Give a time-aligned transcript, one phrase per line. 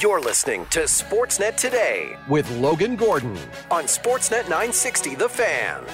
[0.00, 3.38] You're listening to Sportsnet Today with Logan Gordon
[3.70, 5.84] on Sportsnet 960 The Fan.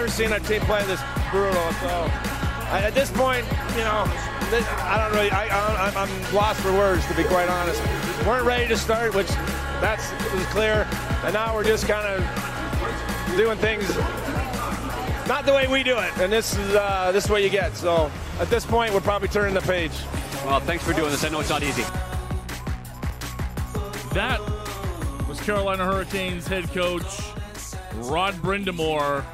[0.00, 1.52] Never seen a team play this brutal.
[1.72, 1.88] So
[2.72, 3.44] I, at this point,
[3.76, 4.06] you know,
[4.48, 5.30] this, I don't really.
[5.30, 7.82] I, I, I'm lost for words to be quite honest.
[8.20, 9.28] We weren't ready to start, which
[9.82, 10.88] that's was clear,
[11.22, 13.94] and now we're just kind of doing things
[15.28, 17.76] not the way we do it, and this is uh, this is what you get.
[17.76, 19.92] So at this point, we're probably turning the page.
[20.46, 21.24] Well, thanks for doing this.
[21.24, 21.82] I know it's not easy.
[24.14, 24.40] That
[25.28, 27.04] was Carolina Hurricanes head coach
[27.96, 29.26] Rod Brind'Amour.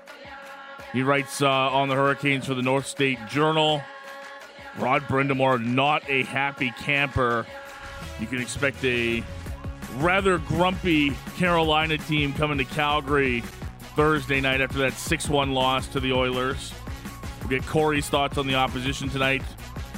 [0.93, 3.83] He writes uh, on the Hurricanes for the North State Journal.
[4.79, 7.47] Rod Brind'Amour, not a happy camper.
[8.21, 9.23] You can expect a
[9.97, 13.43] rather grumpy Carolina team coming to Calgary
[13.95, 16.73] Thursday night after that 6 1 loss to the Oilers.
[17.41, 19.43] We'll get Cory's thoughts on the opposition tonight.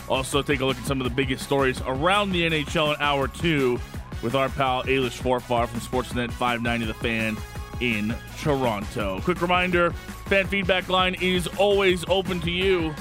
[0.08, 3.28] Also, take a look at some of the biggest stories around the NHL in hour
[3.28, 3.78] two
[4.22, 7.36] with our pal Ailish Forfar from Sportsnet 590 The Fan
[7.80, 9.20] in Toronto.
[9.20, 9.92] Quick reminder
[10.26, 12.94] fan feedback line is always open to you.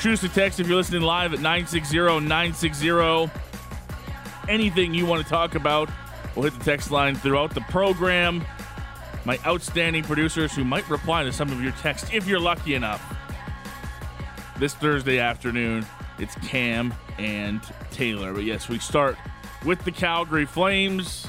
[0.00, 3.30] Choose to text if you're listening live at 960 960.
[4.48, 5.90] Anything you want to talk about,
[6.34, 8.44] we'll hit the text line throughout the program.
[9.26, 13.02] My outstanding producers who might reply to some of your texts if you're lucky enough.
[14.56, 15.84] This Thursday afternoon,
[16.20, 17.60] it's Cam and
[17.90, 18.32] Taylor.
[18.32, 19.16] But yes, we start
[19.64, 21.26] with the Calgary Flames.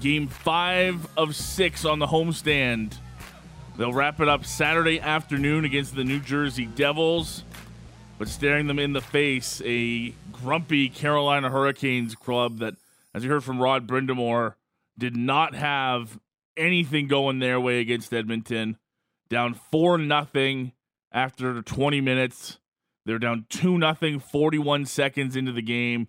[0.00, 2.94] Game five of six on the homestand.
[3.76, 7.44] They'll wrap it up Saturday afternoon against the New Jersey Devils.
[8.18, 12.76] But staring them in the face, a grumpy Carolina Hurricanes club that,
[13.12, 14.54] as you heard from Rod Brind'Amour,
[14.96, 16.18] did not have
[16.58, 18.78] anything going their way against Edmonton.
[19.28, 20.72] Down 4 nothing
[21.12, 22.58] after 20 minutes.
[23.06, 26.08] They're down 2 nothing 41 seconds into the game.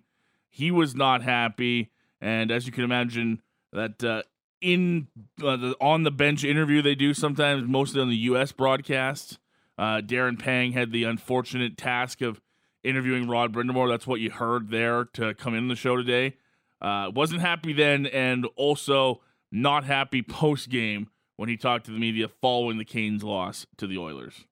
[0.50, 1.90] He was not happy.
[2.20, 3.40] And as you can imagine,
[3.72, 4.22] that uh,
[4.60, 5.08] in
[5.42, 8.52] uh, the on the bench interview they do sometimes, mostly on the U.S.
[8.52, 9.38] broadcast.
[9.78, 12.42] Uh, Darren Pang had the unfortunate task of
[12.84, 13.88] interviewing Rod Brind'Amour.
[13.88, 16.36] That's what you heard there to come in the show today.
[16.82, 19.22] Uh, wasn't happy then, and also
[19.52, 23.86] not happy post game when he talked to the media following the Canes' loss to
[23.86, 24.44] the Oilers.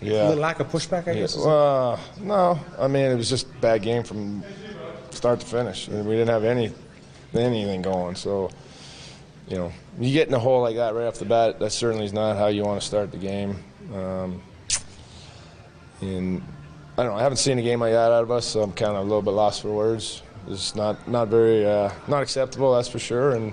[0.00, 0.30] Yeah.
[0.30, 1.34] The lack of pushback, I guess.
[1.36, 1.44] is?
[1.44, 4.44] Uh, no, I mean it was just a bad game from
[5.10, 5.88] start to finish.
[5.88, 6.72] I mean, we didn't have any
[7.34, 8.14] anything going.
[8.14, 8.50] So,
[9.48, 11.58] you know, you get in a hole like that right off the bat.
[11.58, 13.56] That certainly is not how you want to start the game.
[13.92, 14.42] Um,
[16.00, 16.42] and
[16.96, 17.18] I don't know.
[17.18, 19.02] I haven't seen a game like that out of us, so I'm kind of a
[19.02, 20.22] little bit lost for words.
[20.46, 23.32] It's not not very uh, not acceptable, that's for sure.
[23.32, 23.52] And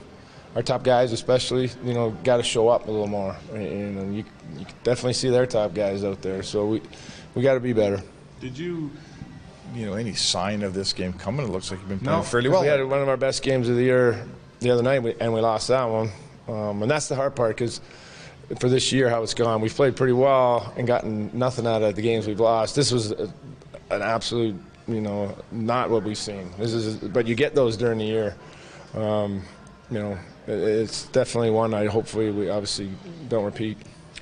[0.56, 3.36] our top guys, especially, you know, got to show up a little more.
[3.53, 4.24] And, and you,
[4.57, 6.44] you can definitely see their top guys out there.
[6.44, 6.81] So we
[7.36, 8.01] we got to be better.
[8.39, 8.92] Did you,
[9.74, 11.45] you know, any sign of this game coming?
[11.45, 12.62] It looks like you've been playing fairly well.
[12.62, 14.25] We had one of our best games of the year
[14.59, 16.09] the other night, and we lost that one.
[16.48, 17.80] Um, and that's the hard part because
[18.59, 21.95] for this year, how it's gone, we've played pretty well and gotten nothing out of
[21.95, 22.75] the games we've lost.
[22.75, 23.33] This was a,
[23.89, 24.56] an absolute,
[24.88, 26.51] you know, not what we've seen.
[26.57, 28.36] This is, but you get those during the year.
[28.95, 29.44] Um,
[29.89, 30.18] you know,
[30.51, 32.89] it's definitely one I hopefully we obviously
[33.30, 33.77] don't repeat.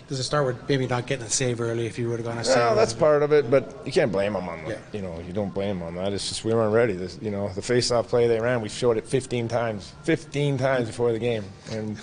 [0.08, 2.38] does it start with maybe not getting a save early if you would have gone
[2.38, 2.58] a save?
[2.58, 4.70] Well, that's part of it, but you can't blame them on that.
[4.70, 4.78] Yeah.
[4.94, 6.14] You know, you don't blame them on that.
[6.14, 6.94] It's just we weren't ready.
[6.94, 10.88] This, you know, the face-off play they ran, we showed it 15 times, 15 times
[10.88, 11.98] before the game, and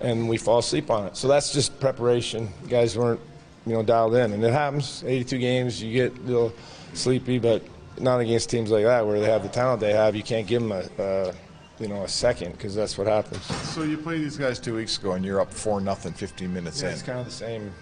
[0.00, 1.16] and we fall asleep on it.
[1.16, 2.48] So that's just preparation.
[2.68, 3.20] guys weren't,
[3.66, 5.04] you know, dialed in, and it happens.
[5.06, 6.52] 82 games, you get a little
[6.94, 7.62] sleepy, but
[7.98, 10.16] not against teams like that where they have the talent they have.
[10.16, 11.34] You can't give them a, a
[11.80, 13.42] you know, a second because that's what happens.
[13.70, 16.82] So you played these guys two weeks ago, and you're up four nothing, 15 minutes
[16.82, 16.94] Yeah, in.
[16.94, 17.72] it's kind of the same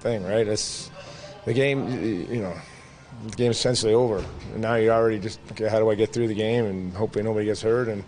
[0.00, 0.46] thing, right?
[0.46, 0.90] It's
[1.44, 1.88] the game.
[2.30, 2.54] You know,
[3.26, 4.18] the game's essentially over.
[4.52, 5.68] And now you're already just okay.
[5.68, 8.02] How do I get through the game and hopefully nobody gets hurt and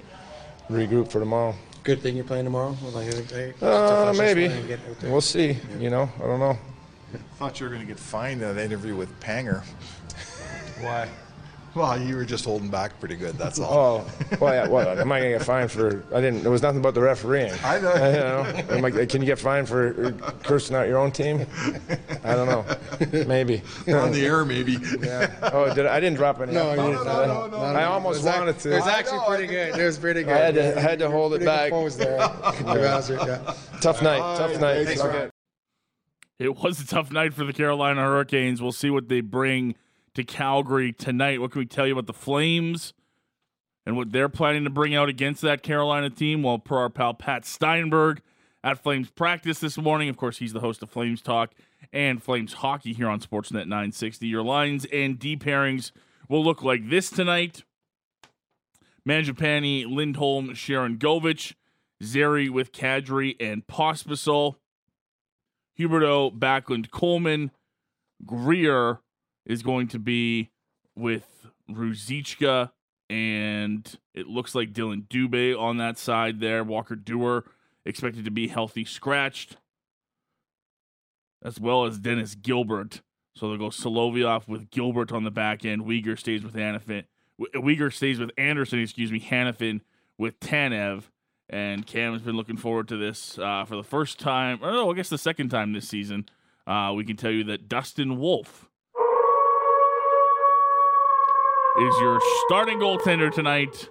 [0.68, 1.54] regroup for tomorrow?
[1.84, 2.76] Good thing you're playing tomorrow.
[2.92, 4.48] Like, like, Uh, maybe.
[4.66, 5.02] get out.
[5.04, 5.56] We'll see.
[5.78, 6.58] You know, I don't know.
[7.38, 9.62] thought you were going to get fined in that interview with Panger.
[10.80, 11.08] Why?
[11.76, 13.36] Well, you were just holding back pretty good.
[13.36, 14.06] That's all.
[14.06, 14.66] Oh, well, yeah.
[14.66, 16.02] What am I gonna get fined for?
[16.14, 16.40] I didn't.
[16.40, 17.52] There was nothing about the refereeing.
[17.62, 17.92] I know.
[18.06, 21.46] You know, am I, can you get fined for uh, cursing out your own team?
[22.24, 22.64] I don't know.
[23.26, 23.60] Maybe.
[23.88, 24.78] On the air, maybe.
[25.00, 25.50] Yeah.
[25.52, 26.52] Oh, did I, I didn't drop any.
[26.52, 27.04] No, you F-bombs, didn't.
[27.04, 27.26] did I?
[27.26, 28.72] No, no, no, I almost It wanted to.
[28.72, 29.78] It was actually pretty good.
[29.78, 30.32] It was pretty good.
[30.32, 31.70] I had to, I had to hold it back.
[31.72, 32.18] there.
[32.56, 33.54] To be honest with you, yeah.
[33.82, 34.18] Tough night.
[34.38, 34.86] Tough night.
[34.86, 35.16] Thanks, Okay.
[35.18, 35.30] Ryan.
[36.38, 38.60] It was a tough night for the Carolina Hurricanes.
[38.62, 39.74] We'll see what they bring
[40.16, 41.40] to Calgary tonight.
[41.40, 42.94] What can we tell you about the Flames
[43.84, 46.42] and what they're planning to bring out against that Carolina team?
[46.42, 48.22] Well, per our pal Pat Steinberg
[48.64, 50.08] at Flames practice this morning.
[50.08, 51.52] Of course, he's the host of Flames Talk
[51.92, 54.26] and Flames Hockey here on Sportsnet 960.
[54.26, 55.92] Your lines and D pairings
[56.28, 57.64] will look like this tonight.
[59.06, 61.52] Mangiapane, Lindholm, Sharon Govich,
[62.02, 64.56] Zary with Kadri and Pospisil.
[65.78, 67.50] Huberdeau, Backlund, Coleman,
[68.24, 69.00] Greer
[69.46, 70.50] is going to be
[70.94, 72.72] with Ruzicka,
[73.08, 76.64] and it looks like Dillon Dubé on that side there.
[76.64, 77.44] Walker Duehr
[77.84, 79.56] expected to be healthy, scratched,
[81.42, 83.02] as well as Dennis Gilbert.
[83.36, 85.82] So they'll go Solovyov with Gilbert on the back end.
[85.82, 87.04] Weegar stays with Hanifin.
[87.38, 89.20] Weegar stays with Andersson, excuse me.
[89.20, 89.82] Hanifin
[90.18, 91.04] with Tanev.
[91.48, 94.90] And Cam has been looking forward to this uh, for the first time, or no,
[94.90, 96.28] I guess the second time this season.
[96.66, 98.68] Uh, we can tell you that Dustin Wolf
[101.78, 103.90] is your starting goaltender tonight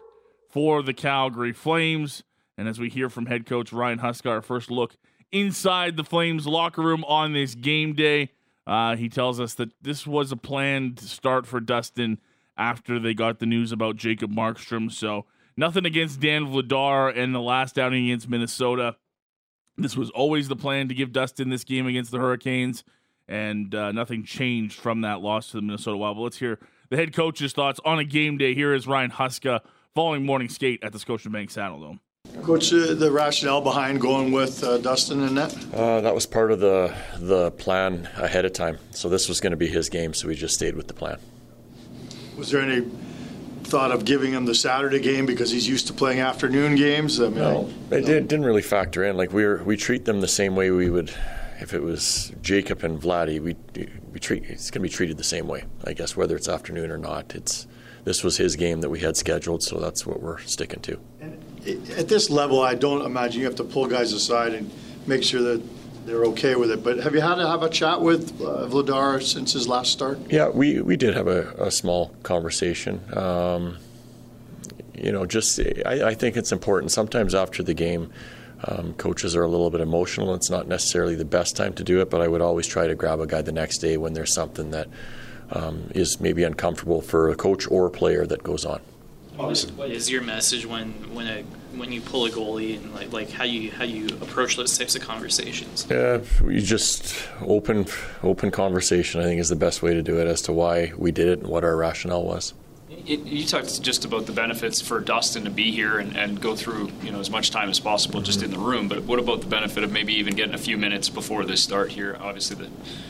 [0.49, 2.23] for the Calgary Flames.
[2.57, 4.95] And as we hear from head coach Ryan Huska, our first look
[5.31, 8.31] inside the Flames locker room on this game day,
[8.65, 12.19] uh, he tells us that this was a planned start for Dustin
[12.57, 14.91] after they got the news about Jacob Markstrom.
[14.91, 18.95] So nothing against Dan Vladar and the last outing against Minnesota.
[19.77, 22.83] This was always the plan to give Dustin this game against the Hurricanes,
[23.27, 26.17] and uh, nothing changed from that loss to the Minnesota Wild.
[26.17, 26.57] But let's hear
[26.89, 28.53] the head coach's thoughts on a game day.
[28.53, 29.61] Here is Ryan Huska
[29.93, 31.99] following morning skate at the Scotiabank Saddledome.
[32.43, 35.55] Coach, uh, the rationale behind going with uh, Dustin and net?
[35.73, 38.77] Uh, that was part of the the plan ahead of time.
[38.91, 41.19] So this was going to be his game, so we just stayed with the plan.
[42.35, 42.85] Was there any
[43.63, 47.19] thought of giving him the Saturday game because he's used to playing afternoon games?
[47.21, 49.15] I mean, No, it did, didn't really factor in.
[49.17, 51.13] Like we were, we treat them the same way we would
[51.59, 53.39] if it was Jacob and Vladdy.
[53.39, 53.55] We
[54.13, 55.63] we treat it's going to be treated the same way.
[55.83, 57.35] I guess whether it's afternoon or not.
[57.35, 57.67] It's
[58.03, 60.99] this was his game that we had scheduled, so that's what we're sticking to.
[61.97, 64.71] At this level, I don't imagine you have to pull guys aside and
[65.07, 65.61] make sure that
[66.05, 66.83] they're okay with it.
[66.83, 70.19] But have you had to have a chat with uh, Vladar since his last start?
[70.29, 73.01] Yeah, we, we did have a, a small conversation.
[73.17, 73.77] Um,
[74.93, 76.91] you know, just I, I think it's important.
[76.91, 78.11] Sometimes after the game,
[78.65, 80.33] um, coaches are a little bit emotional.
[80.33, 82.95] It's not necessarily the best time to do it, but I would always try to
[82.95, 84.87] grab a guy the next day when there's something that
[85.51, 88.81] um, is maybe uncomfortable for a coach or a player that goes on.
[89.35, 91.43] What is, what is your message when when a
[91.77, 94.95] when you pull a goalie and like like how you how you approach those types
[94.95, 95.85] of conversations?
[95.89, 97.85] Yeah, we just open
[98.23, 99.19] open conversation.
[99.19, 101.39] I think is the best way to do it as to why we did it
[101.39, 102.53] and what our rationale was.
[102.87, 106.55] You, you talked just about the benefits for Dustin to be here and, and go
[106.55, 108.87] through you know as much time as possible just in the room.
[108.87, 111.91] But what about the benefit of maybe even getting a few minutes before this start
[111.91, 112.15] here?
[112.21, 112.69] Obviously, the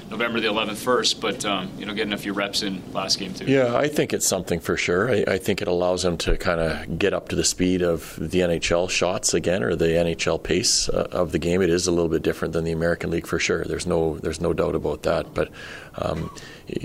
[0.10, 3.34] November the 11th first, but um, you know getting a few reps in last game
[3.34, 3.46] too.
[3.46, 5.12] Yeah, I think it's something for sure.
[5.12, 8.16] I, I think it allows him to kind of get up to the speed of
[8.18, 11.62] the NHL shots again, or the NHL pace uh, of the game.
[11.62, 13.66] It is a little bit different than the American League for sure.
[13.66, 15.34] There's no there's no doubt about that.
[15.34, 15.50] But
[15.98, 16.30] um,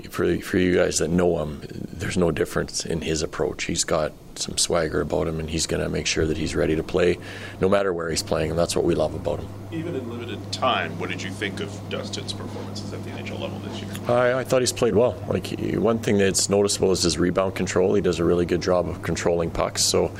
[0.09, 3.65] for for you guys that know him, there's no difference in his approach.
[3.65, 6.75] He's got some swagger about him, and he's going to make sure that he's ready
[6.75, 7.17] to play,
[7.59, 9.47] no matter where he's playing, and that's what we love about him.
[9.71, 13.59] Even in limited time, what did you think of Dustin's performances at the NHL level
[13.59, 13.91] this year?
[14.07, 15.21] I, I thought he's played well.
[15.27, 17.93] Like he, one thing that's noticeable is his rebound control.
[17.93, 19.83] He does a really good job of controlling pucks.
[19.83, 20.11] So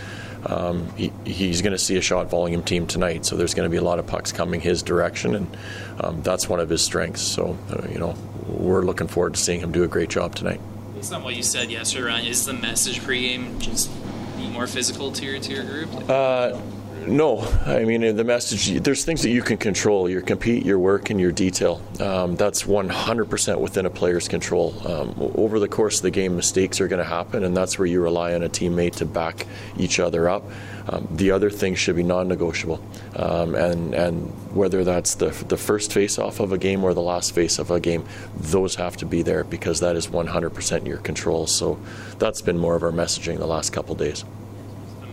[0.46, 3.26] um, he, he's going to see a shot volume team tonight.
[3.26, 5.58] So there's going to be a lot of pucks coming his direction, and
[6.00, 7.22] um, that's one of his strengths.
[7.22, 8.16] So uh, you know,
[8.48, 10.62] we're looking forward to seeing him do a great job tonight.
[10.96, 13.90] Based on what you said yesterday, Ryan, is the message pregame just
[14.38, 16.10] be more physical to your to your group?
[16.10, 16.60] Uh,
[17.08, 18.80] no, I mean the message.
[18.82, 21.82] There's things that you can control: your compete, your work, and your detail.
[22.00, 24.76] Um, that's 100% within a player's control.
[24.88, 27.88] Um, over the course of the game, mistakes are going to happen, and that's where
[27.88, 30.44] you rely on a teammate to back each other up.
[30.90, 32.84] Um, the other things should be non-negotiable,
[33.16, 37.34] um, and and whether that's the the first face-off of a game or the last
[37.34, 41.48] face of a game, those have to be there because that is 100% your control.
[41.48, 41.80] So
[42.20, 44.26] that's been more of our messaging the last couple days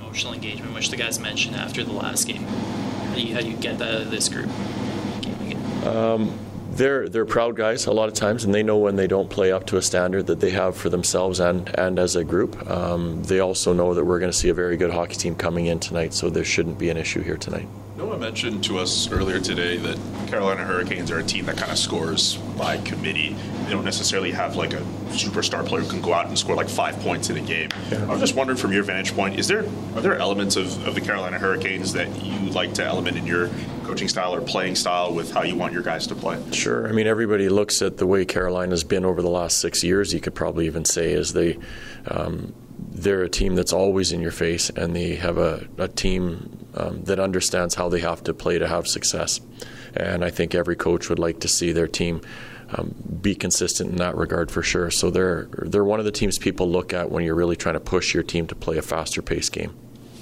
[0.08, 2.42] emotional engagement, which the guys mentioned after the last game.
[2.42, 4.48] How do you, how do you get that out of this group?
[5.84, 6.36] Um,
[6.78, 9.52] they're they're proud guys a lot of times, and they know when they don't play
[9.52, 12.70] up to a standard that they have for themselves and and as a group.
[12.70, 15.66] Um, they also know that we're going to see a very good hockey team coming
[15.66, 17.68] in tonight, so there shouldn't be an issue here tonight.
[17.98, 21.76] Noah mentioned to us earlier today that Carolina Hurricanes are a team that kind of
[21.76, 23.34] scores by committee.
[23.64, 26.68] They don't necessarily have like a superstar player who can go out and score like
[26.68, 27.70] five points in a game.
[27.90, 28.04] Yeah.
[28.04, 29.64] I was just wondering from your vantage point, is there
[29.96, 33.50] are there elements of, of the Carolina Hurricanes that you like to element in your
[33.82, 36.40] coaching style or playing style with how you want your guys to play?
[36.52, 36.88] Sure.
[36.88, 40.14] I mean, everybody looks at the way Carolina's been over the last six years.
[40.14, 41.58] You could probably even say is they.
[42.06, 42.54] Um,
[42.90, 47.02] they're a team that's always in your face, and they have a, a team um,
[47.04, 49.40] that understands how they have to play to have success.
[49.94, 52.20] And I think every coach would like to see their team
[52.76, 54.90] um, be consistent in that regard for sure.
[54.90, 57.80] So they're they're one of the teams people look at when you're really trying to
[57.80, 59.74] push your team to play a faster paced game.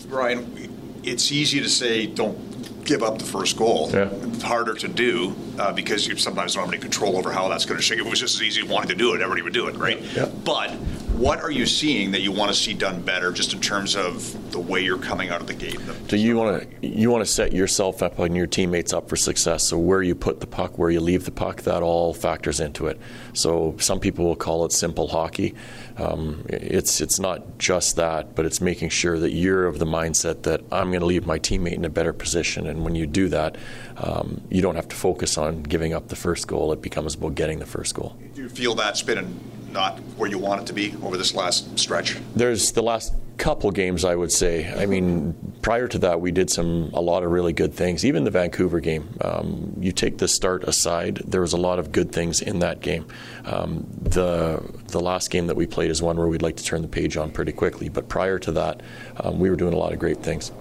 [0.08, 2.55] Ryan, it's easy to say don't
[2.86, 3.90] give up the first goal.
[3.92, 4.08] Yeah.
[4.10, 7.66] It's harder to do uh, because you sometimes don't have any control over how that's
[7.66, 7.98] going to shake.
[7.98, 10.00] If it was just as easy wanting to do it, everybody would do it, right?
[10.14, 10.26] Yeah.
[10.44, 10.70] But
[11.16, 14.52] what are you seeing that you want to see done better, just in terms of
[14.52, 15.78] the way you're coming out of the gate?
[16.08, 19.16] Do you want to you want to set yourself up and your teammates up for
[19.16, 19.66] success.
[19.66, 22.86] So where you put the puck, where you leave the puck, that all factors into
[22.86, 23.00] it.
[23.32, 25.54] So some people will call it simple hockey.
[25.96, 30.42] Um, it's it's not just that, but it's making sure that you're of the mindset
[30.42, 32.66] that I'm going to leave my teammate in a better position.
[32.76, 33.56] And when you do that,
[33.96, 36.72] um, you don't have to focus on giving up the first goal.
[36.72, 38.16] It becomes about getting the first goal.
[38.34, 39.40] Do you feel that's been
[39.72, 42.16] not where you want it to be over this last stretch?
[42.34, 44.72] There's the last couple games, I would say.
[44.72, 48.04] I mean, prior to that, we did some a lot of really good things.
[48.04, 51.92] Even the Vancouver game, um, you take the start aside, there was a lot of
[51.92, 53.06] good things in that game.
[53.44, 56.82] Um, the the last game that we played is one where we'd like to turn
[56.82, 57.88] the page on pretty quickly.
[57.88, 58.82] But prior to that,
[59.18, 60.52] um, we were doing a lot of great things.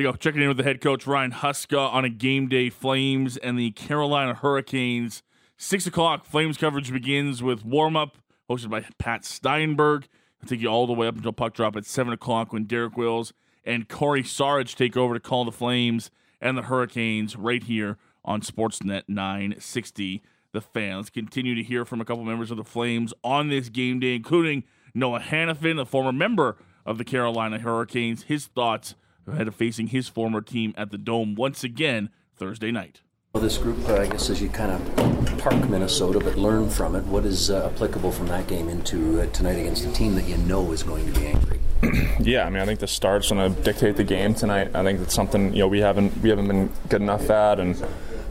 [0.00, 0.16] There you go.
[0.16, 3.70] Checking in with the head coach Ryan Huska on a game day Flames and the
[3.72, 5.22] Carolina Hurricanes.
[5.58, 8.16] Six o'clock Flames coverage begins with warm up
[8.48, 10.08] hosted by Pat Steinberg.
[10.42, 12.96] I'll take you all the way up until puck drop at 7 o'clock when Derek
[12.96, 17.98] Wills and Cory Sarich take over to call the Flames and the Hurricanes right here
[18.24, 20.22] on Sportsnet 960.
[20.52, 24.00] The fans continue to hear from a couple members of the Flames on this game
[24.00, 24.64] day, including
[24.94, 28.22] Noah Hanifin, a former member of the Carolina Hurricanes.
[28.22, 28.94] His thoughts
[29.26, 33.00] ahead of facing his former team at the Dome once again Thursday night.
[33.32, 36.96] Well, this group, uh, I guess, as you kind of park Minnesota but learn from
[36.96, 40.24] it, what is uh, applicable from that game into uh, tonight against a team that
[40.24, 41.60] you know is going to be angry?
[42.20, 44.74] yeah, I mean, I think the start's going to dictate the game tonight.
[44.74, 47.76] I think that's something you know we haven't we haven't been good enough at, and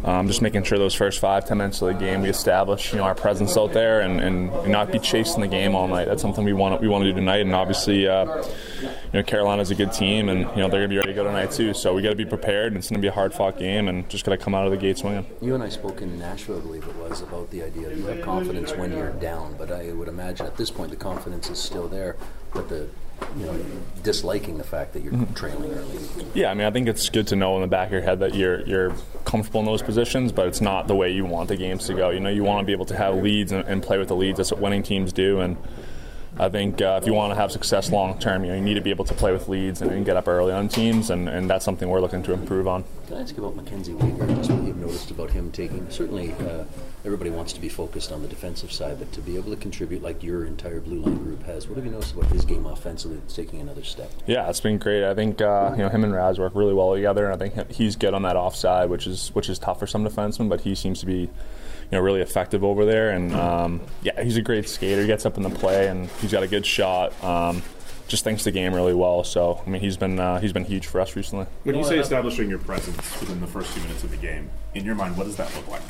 [0.04, 3.00] um, just making sure those first five ten minutes of the game we establish you
[3.00, 6.06] know our presence out there and, and not be chasing the game all night.
[6.06, 8.08] That's something we want we want to do tonight, and obviously.
[8.08, 8.44] Uh,
[9.12, 11.16] you know, Carolina's a good team, and you know they're going to be ready to
[11.16, 11.74] go tonight too.
[11.74, 12.68] So we got to be prepared.
[12.74, 14.66] And it's going to be a hard fought game, and just got to come out
[14.66, 15.26] of the gate swinging.
[15.42, 18.06] You and I spoke in Nashville, I believe it was, about the idea that you
[18.06, 21.58] have confidence when you're down, but I would imagine at this point the confidence is
[21.58, 22.18] still there,
[22.54, 22.88] but the
[23.38, 23.60] you know,
[24.02, 25.34] disliking the fact that you're mm-hmm.
[25.34, 26.00] trailing early.
[26.34, 28.20] Yeah, I mean, I think it's good to know in the back of your head
[28.20, 28.94] that you're you're
[29.26, 32.10] comfortable in those positions, but it's not the way you want the games to go.
[32.10, 34.16] You know, you want to be able to have leads and, and play with the
[34.16, 34.38] leads.
[34.38, 35.58] That's what winning teams do, and
[36.38, 38.76] I think uh, if you want to have success long term, you, know, you need
[38.76, 41.28] to be able to play with leads and, and, get up early on teams, and,
[41.28, 42.86] and that's something we're looking to improve on.
[43.08, 44.36] Can I ask you about Mackenzie Weegar?
[44.38, 45.90] Just what you've noticed about him taking.
[45.90, 46.64] Certainly, uh,
[47.10, 50.04] everybody wants to be focused on the defensive side, but to be able to contribute
[50.04, 53.18] like your entire blue line group has, what have you noticed about his game offensively
[53.18, 54.12] that's taking another step?
[54.28, 55.04] Yeah, it's been great.
[55.04, 57.72] I think uh, you know him and Raz work really well together, and I think
[57.72, 60.76] he's good on that offside, which is which is tough for some defensemen, but he
[60.76, 61.30] seems to be you
[61.92, 63.10] know really effective over there.
[63.10, 65.02] And um, yeah, he's a great skater.
[65.02, 67.22] He gets up in the play, and he's got a good shot.
[67.24, 67.64] Um,
[68.08, 69.24] just thinks the game really well.
[69.24, 71.46] So I mean, he's been uh, he's been huge for us recently.
[71.64, 74.84] When you say establishing your presence within the first few minutes of the game, in
[74.86, 75.82] your mind, what does that look like?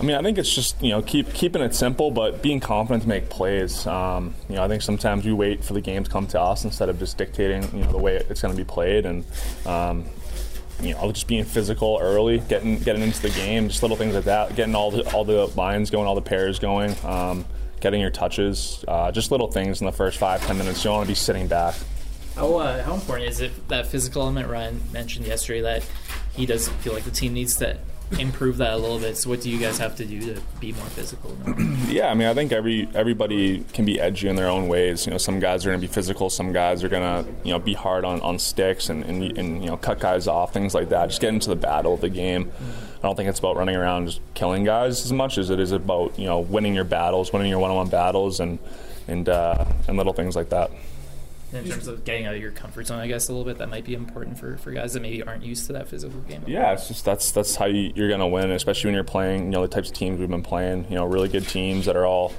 [0.00, 3.02] I mean, I think it's just you know keep keeping it simple, but being confident
[3.02, 3.86] to make plays.
[3.86, 6.64] Um, you know, I think sometimes we wait for the game to come to us
[6.64, 9.26] instead of just dictating you know the way it's going to be played, and
[9.66, 10.06] um,
[10.80, 14.24] you know just being physical early, getting getting into the game, just little things like
[14.24, 17.44] that, getting all the all the lines going, all the pairs going, um,
[17.80, 20.82] getting your touches, uh, just little things in the first five ten minutes.
[20.82, 21.74] You don't want to be sitting back.
[22.36, 25.86] How, uh, how important is it that physical element Ryan mentioned yesterday that
[26.32, 27.76] he doesn't feel like the team needs to
[28.18, 29.16] improve that a little bit.
[29.16, 31.36] So what do you guys have to do to be more physical?
[31.88, 35.06] yeah, I mean, I think every everybody can be edgy in their own ways.
[35.06, 37.52] You know, some guys are going to be physical, some guys are going to you
[37.52, 40.74] know be hard on, on sticks and, and, and you know cut guys off, things
[40.74, 41.06] like that.
[41.06, 42.50] Just get into the battle of the game.
[42.98, 45.72] I don't think it's about running around just killing guys as much as it is
[45.72, 48.58] about you know winning your battles, winning your one-on-one battles, and
[49.08, 50.70] and uh, and little things like that
[51.52, 53.68] in terms of getting out of your comfort zone, I guess a little bit that
[53.68, 56.44] might be important for, for guys that maybe aren't used to that physical game.
[56.46, 59.44] Yeah, it's just that's that's how you, are going to win, especially when you're playing.
[59.44, 60.86] You know the types of teams we've been playing.
[60.88, 62.32] You know, really good teams that are all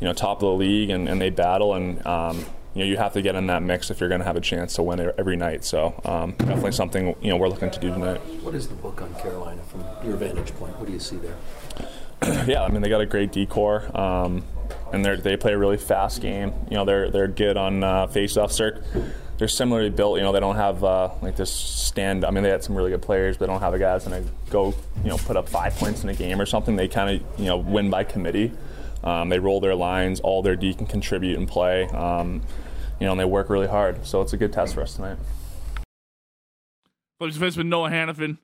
[0.00, 2.04] you know top of the league and, and they battle and.
[2.06, 2.44] Um,
[2.74, 4.40] you know, you have to get in that mix if you're going to have a
[4.40, 5.64] chance to win every night.
[5.64, 8.18] So, um, definitely something you know we're looking to do tonight.
[8.42, 10.76] What is the book on Carolina from your vantage point?
[10.80, 11.36] What do you see there?
[12.48, 13.96] yeah, I mean they got a great D corps.
[13.96, 14.42] Um,
[14.94, 16.52] and they they play a really fast game.
[16.70, 18.82] You know, they're they're good on uh, face-off circ.
[19.36, 20.18] They're similarly built.
[20.18, 22.24] You know, they don't have uh, like this stand.
[22.24, 24.24] I mean, they had some really good players, but they don't have a guys going
[24.24, 26.76] to go you know put up five points in a game or something.
[26.76, 28.52] They kind of you know win by committee.
[29.02, 30.20] Um, they roll their lines.
[30.20, 31.84] All their D can contribute and play.
[31.88, 32.42] Um,
[33.00, 34.06] you know, and they work really hard.
[34.06, 35.18] So it's a good test for us tonight.
[37.18, 38.38] Flames defenseman Noah Hanifin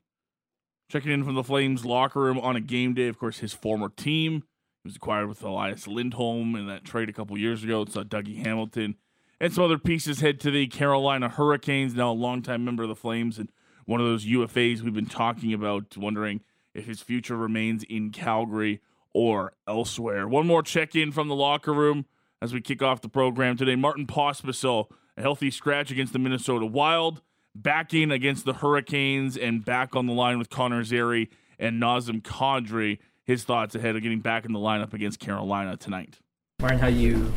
[0.89, 3.07] checking in from the Flames locker room on a game day.
[3.07, 4.43] Of course, his former team
[4.83, 7.83] was acquired with Elias Lindholm in that trade a couple years ago.
[7.83, 8.95] It's Dougie Hamilton
[9.39, 11.93] and some other pieces head to the Carolina Hurricanes.
[11.93, 13.51] Now a longtime member of the Flames and
[13.85, 16.41] one of those UFAs we've been talking about, wondering
[16.73, 18.81] if his future remains in Calgary
[19.13, 20.27] or elsewhere.
[20.27, 22.05] One more check in from the locker room
[22.41, 23.75] as we kick off the program today.
[23.75, 27.21] Martin Pospisil, a healthy scratch against the Minnesota Wild,
[27.53, 32.21] back in against the Hurricanes, and back on the line with Connor Zary and Nazem
[32.21, 32.99] Kadri
[33.31, 36.19] his thoughts ahead of getting back in the lineup against Carolina tonight.
[36.59, 37.33] Martin, how you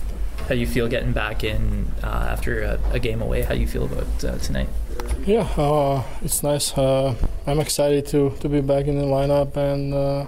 [0.48, 3.40] how you feel getting back in uh, after a, a, game away?
[3.40, 4.68] How you feel about uh, tonight?
[5.24, 6.76] Yeah, uh, it's nice.
[6.76, 7.14] Uh,
[7.46, 10.26] I'm excited to, to be back in the lineup and uh,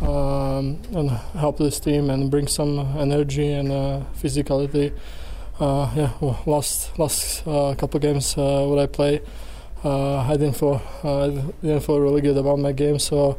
[0.00, 4.94] um, and help this team and bring some energy and uh, physicality.
[5.60, 9.20] yeah, well, last last couple games uh, what I play,
[9.84, 11.28] I didn't feel I
[11.60, 13.38] didn't feel really good about my game, so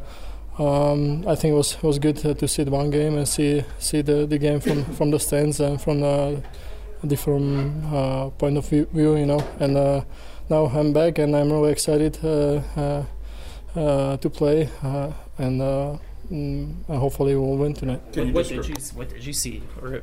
[0.58, 3.64] um, I think it was was good to, to, see the one game and see
[3.78, 6.42] see the, the game from, from the stands and from a
[7.06, 9.46] different uh, point of view, you know.
[9.60, 10.02] And uh,
[10.50, 13.06] now I'm back and I'm really excited uh, uh,
[13.76, 15.62] uh to play uh, and.
[15.62, 15.98] Uh
[16.32, 18.02] mm, and hopefully we'll win tonight.
[18.16, 20.02] What, what did you What did you see or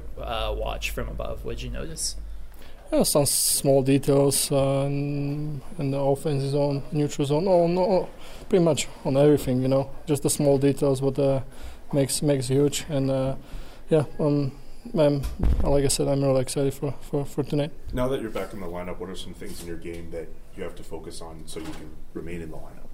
[0.54, 1.44] watch from above?
[1.44, 2.14] What did you notice?
[2.92, 7.46] Yeah, some small details uh, in, in, the offensive zone, neutral zone.
[7.46, 8.10] No, no,
[8.50, 9.62] pretty much on everything.
[9.62, 11.40] You know, just the small details what uh,
[11.94, 12.84] makes makes huge.
[12.90, 13.36] And uh,
[13.88, 14.52] yeah, um,
[14.92, 15.22] I'm,
[15.62, 17.70] like I said, I'm really excited for, for, for tonight.
[17.94, 20.28] Now that you're back in the lineup, what are some things in your game that
[20.54, 22.90] you have to focus on so you can remain in the lineup?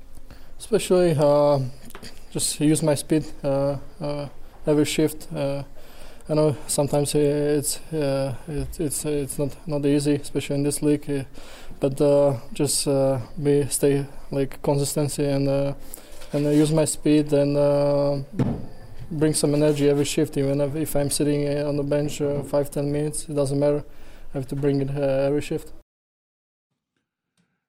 [0.61, 1.58] Especially uh,
[2.30, 4.28] just use my speed uh, uh,
[4.64, 5.26] every shift
[6.30, 11.08] I know sometimes it's uh, it, it's it's not not easy, especially in this league.
[11.08, 11.24] Uh,
[11.80, 15.72] but uh, just uh, be stay like consistency and uh,
[16.32, 18.18] and use my speed and uh,
[19.10, 20.36] bring some energy every shift.
[20.36, 23.84] Even if I'm sitting on the bench five ten minutes, it doesn't matter.
[24.34, 25.72] I have to bring it every shift.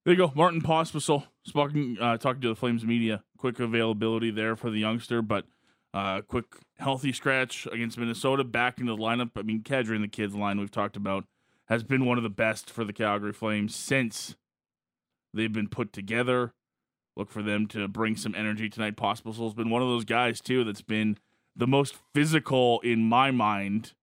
[0.03, 3.23] There you go, Martin Pospisil, talking talking to the Flames media.
[3.37, 5.45] Quick availability there for the youngster, but
[5.93, 6.45] uh, quick,
[6.77, 9.31] healthy scratch against Minnesota, back into the lineup.
[9.35, 11.25] I mean, Kadri and the kids line we've talked about
[11.67, 14.35] has been one of the best for the Calgary Flames since
[15.33, 16.53] they've been put together.
[17.15, 18.97] Look for them to bring some energy tonight.
[18.97, 21.17] Pospisil's been one of those guys too that's been
[21.55, 23.93] the most physical in my mind.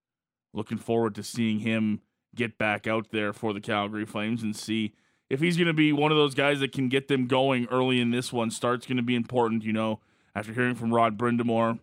[0.52, 2.00] Looking forward to seeing him
[2.34, 4.92] get back out there for the Calgary Flames and see
[5.30, 8.00] if he's going to be one of those guys that can get them going early
[8.00, 8.50] in this one.
[8.50, 10.00] Start's going to be important, you know
[10.36, 11.78] after hearing from Rod Brind'Amour.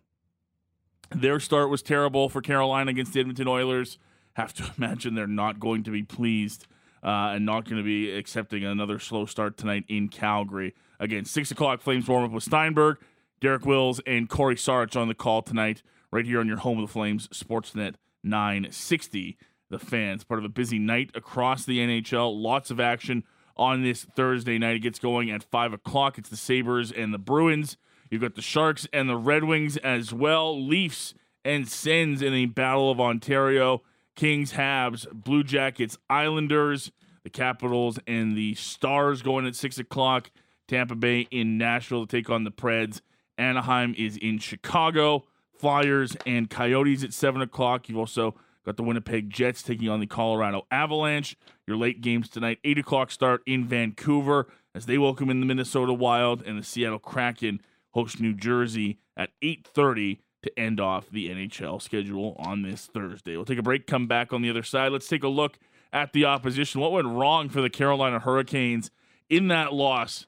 [1.10, 3.98] Their start was terrible for Carolina against the Edmonton Oilers.
[4.34, 6.68] Have to imagine they're not going to be pleased
[7.02, 10.72] uh, and not going to be accepting another slow start tonight in Calgary.
[11.00, 12.98] Again, 6 o'clock Flames warm up with Steinberg,
[13.40, 16.86] Derek Wills, and Cory Sarich on the call tonight, right here on your home of
[16.86, 19.36] the Flames, Sportsnet 960.
[19.68, 22.40] The fans, part of a busy night across the NHL.
[22.40, 23.24] Lots of action
[23.56, 24.76] on this Thursday night.
[24.76, 26.18] It gets going at 5 o'clock.
[26.18, 27.76] It's the Sabres and the Bruins.
[28.14, 30.64] You've got the Sharks and the Red Wings as well.
[30.64, 33.82] Leafs and Sens in a battle of Ontario.
[34.14, 36.92] Kings, Habs, Blue Jackets, Islanders,
[37.24, 40.30] the Capitals, and the Stars going at 6 o'clock.
[40.68, 43.00] Tampa Bay in Nashville to take on the Preds.
[43.36, 45.24] Anaheim is in Chicago.
[45.58, 47.88] Flyers and Coyotes at 7 o'clock.
[47.88, 51.36] You've also got the Winnipeg Jets taking on the Colorado Avalanche.
[51.66, 55.92] Your late games tonight, 8 o'clock start in Vancouver as they welcome in the Minnesota
[55.92, 57.60] Wild and the Seattle Kraken
[57.94, 63.36] host New Jersey at 8.30 to end off the NHL schedule on this Thursday.
[63.36, 64.92] We'll take a break, come back on the other side.
[64.92, 65.58] Let's take a look
[65.92, 66.80] at the opposition.
[66.80, 68.90] What went wrong for the Carolina Hurricanes
[69.30, 70.26] in that loss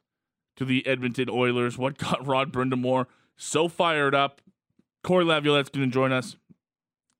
[0.57, 1.77] to the Edmonton Oilers?
[1.77, 4.41] What got Rod Brind'Amour so fired up?
[5.03, 6.37] Cory Lavalette's going to join us.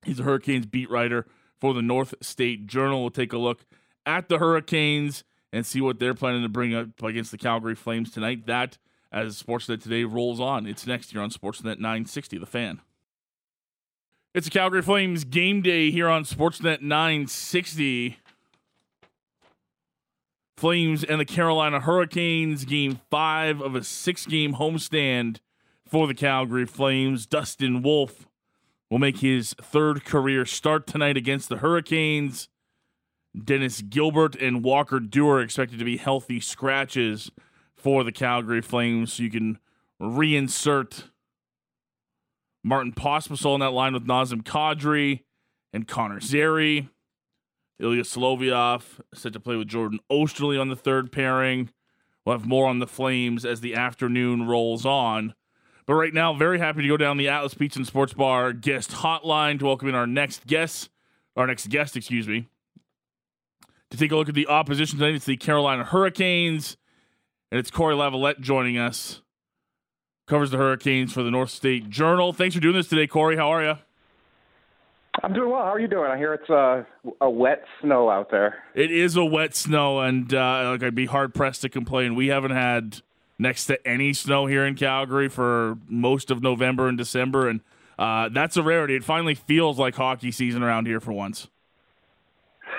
[0.03, 1.25] He's a Hurricanes beat writer
[1.59, 3.01] for the North State Journal.
[3.01, 3.65] We'll take a look
[4.05, 8.11] at the Hurricanes and see what they're planning to bring up against the Calgary Flames
[8.11, 8.47] tonight.
[8.47, 8.77] That,
[9.11, 12.81] as Sportsnet today rolls on, it's next year on Sportsnet 960, The Fan.
[14.33, 18.17] It's a Calgary Flames game day here on Sportsnet 960.
[20.57, 25.37] Flames and the Carolina Hurricanes, game five of a six game homestand
[25.87, 27.25] for the Calgary Flames.
[27.25, 28.27] Dustin Wolf
[28.89, 32.49] will make his third career start tonight against the Hurricanes.
[33.43, 37.31] Dennis Gilbert and Walker Duehr expected to be healthy scratches
[37.87, 39.17] for the Calgary Flames.
[39.17, 39.59] You can
[40.01, 41.05] reinsert
[42.61, 45.23] Martin Pospisil in that line with Nazem Kadri
[45.71, 46.89] and Connor Zary.
[47.79, 51.69] Ilya Solovyov set to play with Jordan Oesterle on the third pairing.
[52.25, 55.33] We'll have more on the Flames as the afternoon rolls on.
[55.85, 58.91] But right now, very happy to go down the Atlas Pizza and Sports Bar guest
[58.91, 60.89] hotline to welcome in our next guest,
[61.37, 62.49] our next guest, excuse me,
[63.91, 65.15] to take a look at the opposition tonight.
[65.15, 66.75] It's the Carolina Hurricanes,
[67.51, 69.21] and it's Cory Lavalette joining us.
[70.27, 72.33] Covers the Hurricanes for the North State Journal.
[72.33, 73.37] Thanks for doing this today, Cory.
[73.37, 73.77] How are you?
[75.23, 75.63] I'm doing well.
[75.63, 76.11] How are you doing?
[76.11, 76.85] I hear it's a,
[77.21, 78.63] a wet snow out there.
[78.75, 82.13] It is a wet snow, and uh, like I'd be hard pressed to complain.
[82.13, 83.01] We haven't had
[83.39, 87.61] next to any snow here in Calgary for most of November and December, and
[87.97, 88.95] uh, that's a rarity.
[88.95, 91.47] It finally feels like hockey season around here for once.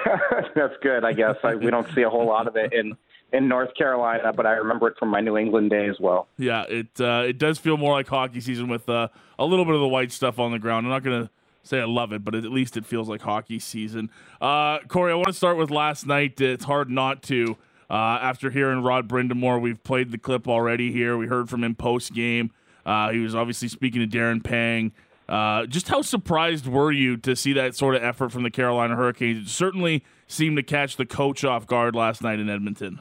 [0.54, 1.36] that's good, I guess.
[1.42, 2.96] I, we don't see a whole lot of it in
[3.32, 6.28] in North Carolina, but I remember it from my New England day as well.
[6.38, 9.74] Yeah, it uh, it does feel more like hockey season with uh, a little bit
[9.74, 10.86] of the white stuff on the ground.
[10.86, 11.30] I'm not gonna
[11.62, 14.10] say I love it, but at least it feels like hockey season.
[14.40, 16.40] Uh, Cory, I want to start with last night.
[16.40, 17.56] It's hard not to.
[17.90, 21.16] Uh, after hearing Rod Brind'Amour, we've played the clip already here.
[21.16, 22.50] We heard from him post game.
[22.84, 24.92] Uh, he was obviously speaking to Darren Pang.
[25.28, 28.96] Uh, just how surprised were you to see that sort of effort from the Carolina
[28.96, 29.46] Hurricanes?
[29.46, 33.00] It certainly seemed to catch the coach off guard last night in Edmonton.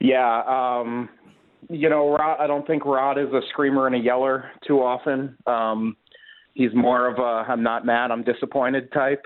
[0.00, 1.08] Yeah, um,
[1.68, 5.36] you know, Rod, I don't think Rod is a screamer and a yeller too often.
[5.46, 5.96] Um,
[6.54, 9.24] he's more of a I'm not mad, I'm disappointed type.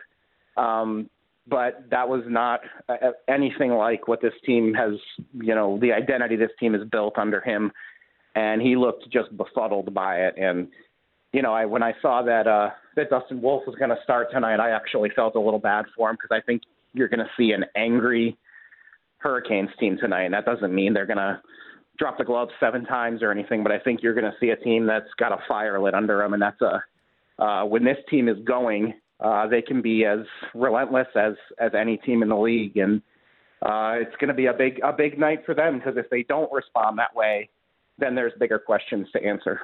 [0.56, 1.08] Um,
[1.46, 4.92] but that was not uh, anything like what this team has,
[5.34, 7.72] you know, the identity this team has built under him.
[8.36, 10.34] And he looked just befuddled by it.
[10.38, 10.68] And,
[11.32, 14.28] you know, I when I saw that uh, that Dustin Wolf was going to start
[14.30, 17.30] tonight, I actually felt a little bad for him because I think you're going to
[17.36, 18.36] see an angry
[19.20, 20.24] Hurricanes team tonight.
[20.24, 21.40] And that doesn't mean they're going to
[21.98, 24.56] drop the gloves seven times or anything, but I think you're going to see a
[24.56, 26.32] team that's got a fire lit under them.
[26.32, 26.82] And that's a,
[27.42, 30.20] uh, when this team is going, uh, they can be as
[30.54, 33.02] relentless as as any team in the league, and
[33.62, 36.22] uh, it's going to be a big a big night for them because if they
[36.22, 37.48] don't respond that way,
[37.98, 39.60] then there's bigger questions to answer.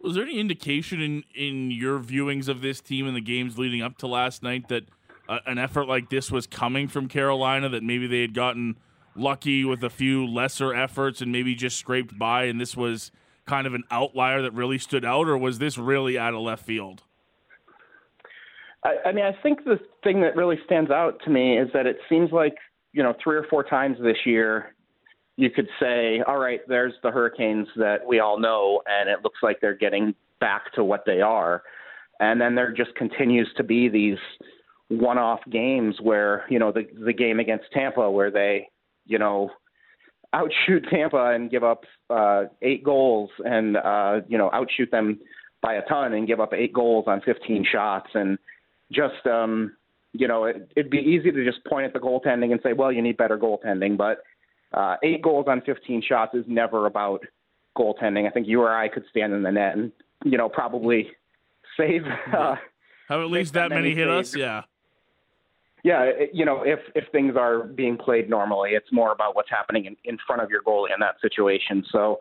[0.00, 3.82] Was there any indication in in your viewings of this team in the games leading
[3.82, 4.84] up to last night that
[5.28, 7.68] uh, an effort like this was coming from Carolina?
[7.68, 8.76] That maybe they had gotten
[9.14, 13.10] lucky with a few lesser efforts and maybe just scraped by, and this was
[13.46, 16.64] kind of an outlier that really stood out, or was this really out of left
[16.64, 17.02] field?
[18.84, 21.86] I, I mean, I think the thing that really stands out to me is that
[21.86, 22.54] it seems like
[22.92, 24.74] you know three or four times this year
[25.36, 29.38] you could say, all right, there's the Hurricanes that we all know, and it looks
[29.42, 31.62] like they're getting back to what they are.
[32.20, 34.18] And then there just continues to be these
[34.88, 38.68] one-off games where you know the the game against Tampa where they
[39.06, 39.50] you know
[40.32, 45.20] outshoot Tampa and give up uh, eight goals and uh, you know outshoot them
[45.62, 48.38] by a ton and give up eight goals on 15 shots and
[48.90, 49.76] just um,
[50.12, 52.92] you know it, it'd be easy to just point at the goaltending and say, well,
[52.92, 54.22] you need better goaltending, but
[54.72, 57.24] uh, eight goals on 15 shots is never about
[57.76, 58.26] goaltending.
[58.26, 59.92] I think you or I could stand in the net and
[60.24, 61.10] you know probably
[61.76, 62.02] save.
[62.32, 62.56] Uh,
[63.08, 64.30] Have at least that, that many hit saves.
[64.30, 64.62] us, yeah.
[65.82, 69.50] Yeah, it, you know, if if things are being played normally, it's more about what's
[69.50, 71.84] happening in, in front of your goalie in that situation.
[71.90, 72.18] So,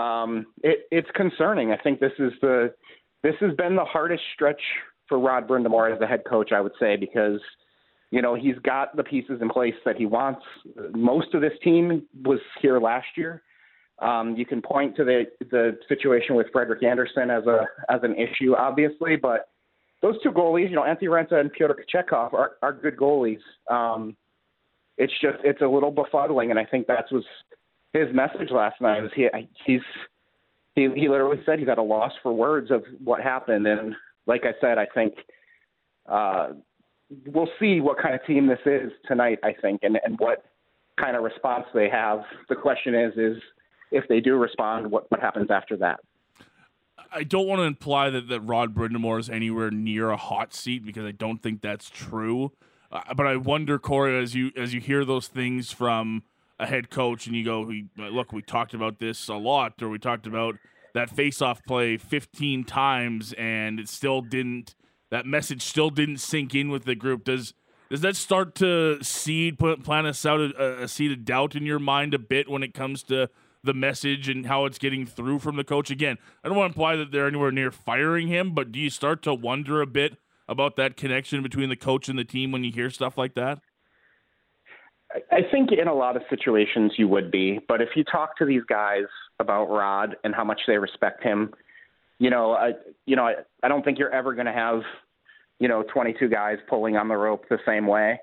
[0.00, 1.70] um, it, it's concerning.
[1.70, 2.74] I think this is the
[3.22, 4.60] this has been the hardest stretch
[5.08, 7.40] for Rod Brind'Amour as the head coach, I would say, because
[8.10, 10.42] you know he's got the pieces in place that he wants.
[10.92, 13.42] Most of this team was here last year.
[14.00, 18.16] Um, you can point to the the situation with Frederik Andersen as a as an
[18.16, 19.50] issue, obviously, but
[20.00, 23.40] those two goalies, you know, Antti Raanta and Pyotr Kochetkov, are, are good goalies.
[23.70, 24.16] Um,
[24.96, 27.24] it's just it's a little befuddling, and I think that was
[27.92, 29.02] his message last night.
[29.02, 29.28] Was he
[29.64, 29.80] he's
[30.74, 33.94] he he literally said he's at a loss for words of what happened, and
[34.26, 35.14] like I said, I think
[36.06, 36.48] uh,
[37.26, 39.38] we'll see what kind of team this is tonight.
[39.42, 40.44] I think, and and what
[41.00, 42.20] kind of response they have.
[42.48, 43.42] The question is is
[43.92, 46.00] if they do respond, what what happens after that?
[47.12, 50.84] I don't want to imply that, that Rod Brind'Amour is anywhere near a hot seat
[50.84, 52.52] because I don't think that's true.
[52.90, 56.22] Uh, but I wonder, Cory, as you as you hear those things from
[56.58, 59.98] a head coach and you go, look, we talked about this a lot, or we
[59.98, 60.56] talked about
[60.94, 64.74] that face-off play 15 times, and it still didn't.
[65.10, 67.24] That message still didn't sink in with the group.
[67.24, 67.54] Does
[67.90, 72.12] does that start to seed plant a, a, a seed of doubt in your mind
[72.12, 73.30] a bit when it comes to
[73.62, 75.90] the message and how it's getting through from the coach?
[75.90, 78.90] Again, I don't want to imply that they're anywhere near firing him, but do you
[78.90, 80.16] start to wonder a bit
[80.48, 83.60] about that connection between the coach and the team when you hear stuff like that?
[85.32, 88.44] I think in a lot of situations you would be, but if you talk to
[88.44, 89.04] these guys
[89.38, 91.54] about Rod and how much they respect him,
[92.18, 92.72] you know, I
[93.06, 94.82] you know, I, I don't think you're ever going to have,
[95.60, 98.20] you know, 22 guys pulling on the rope the same way,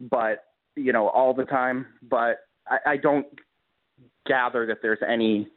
[0.00, 1.86] but you know, all the time.
[2.02, 3.26] But I, I don't
[4.26, 5.48] gather that there's any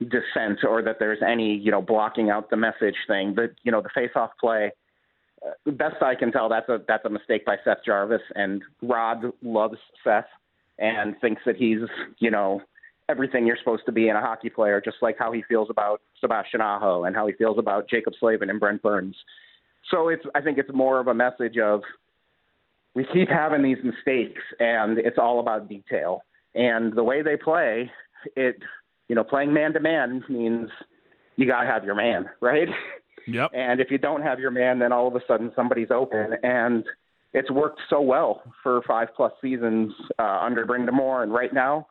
[0.00, 3.34] dissent or that there's any, you know, blocking out the message thing.
[3.34, 4.72] But you know, the face-off play
[5.46, 8.22] uh, best I can tell, that's a that's a mistake by Seth Jarvis.
[8.34, 10.26] And Rod loves Seth
[10.78, 11.80] and thinks that he's
[12.18, 12.60] you know
[13.08, 16.00] everything you're supposed to be in a hockey player, just like how he feels about
[16.20, 19.16] Sebastian Aho and how he feels about Jaccob Slavin and Brent Burns.
[19.90, 21.82] So it's I think it's more of a message of
[22.94, 26.22] we keep having these mistakes and it's all about detail.
[26.54, 27.90] And the way they play,
[28.36, 28.56] it
[29.08, 30.70] you know, playing man to man means
[31.36, 32.68] you gotta have your man, right?
[33.26, 33.50] Yep.
[33.54, 36.32] And if you don't have your man, then all of a sudden somebody's open.
[36.42, 36.84] And
[37.34, 41.22] it's worked so well for five plus seasons uh, under Brind'Amour.
[41.22, 41.86] And right now,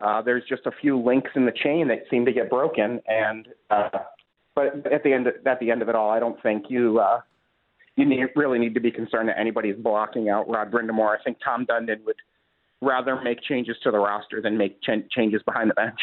[0.00, 3.00] uh, there's just a few links in the chain that seem to get broken.
[3.06, 3.98] And uh,
[4.54, 7.00] but at the end of, at the end of it all, I don't think you
[7.00, 7.20] uh,
[7.96, 11.18] you need, really need to be concerned that anybody's blocking out Rod Brind'Amour.
[11.18, 12.16] I think Tom Dundon would
[12.82, 15.98] rather make changes to the roster than make ch- changes behind the bench.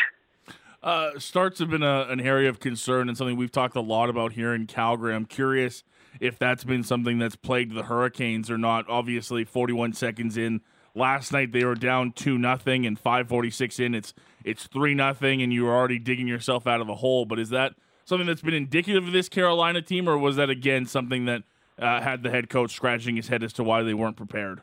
[0.81, 4.09] Uh, starts have been a, an area of concern and something we've talked a lot
[4.09, 5.13] about here in Calgary.
[5.13, 5.83] I'm curious
[6.21, 8.85] if that's been something that's plagued the Hurricanes or not.
[8.89, 10.61] Obviously, 41 seconds in
[10.95, 14.13] last night they were down two nothing, and 5:46 in it's
[14.45, 17.25] it's three nothing, and you were already digging yourself out of a hole.
[17.25, 17.73] But is that
[18.05, 21.43] something that's been indicative of this Carolina team, or was that again something that
[21.77, 24.61] uh, had the head coach scratching his head as to why they weren't prepared?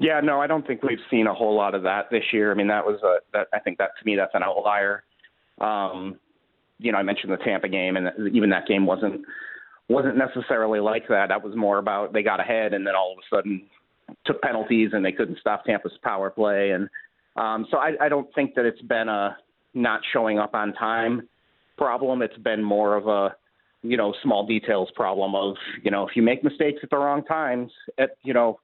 [0.00, 2.50] Yeah, no, I don't think we've seen a whole lot of that this year.
[2.50, 5.04] I mean, that was a that I think that to me that's an outlier.
[5.60, 6.18] Um,
[6.78, 9.20] you know, I mentioned the Tampa game, and even that game wasn't
[9.90, 11.28] wasn't necessarily like that.
[11.28, 13.62] That was more about they got ahead, and then all of a sudden
[14.24, 16.70] took penalties, and they couldn't stop Tampa's power play.
[16.70, 16.88] And
[17.36, 19.36] um, so I, I don't think that it's been a
[19.74, 21.28] not showing up on time
[21.76, 22.22] problem.
[22.22, 23.36] It's been more of a
[23.82, 27.22] you know small details problem of you know if you make mistakes at the wrong
[27.22, 28.60] times, at you know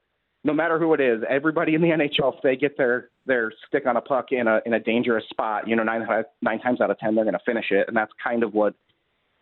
[0.47, 1.89] no matter who it is, everybody in the
[2.21, 5.25] NHL, if they get their their stick on a puck in a in a dangerous
[5.29, 6.07] spot, you know, nine
[6.41, 8.75] nine times out of ten they're going to finish it, and that's kind of what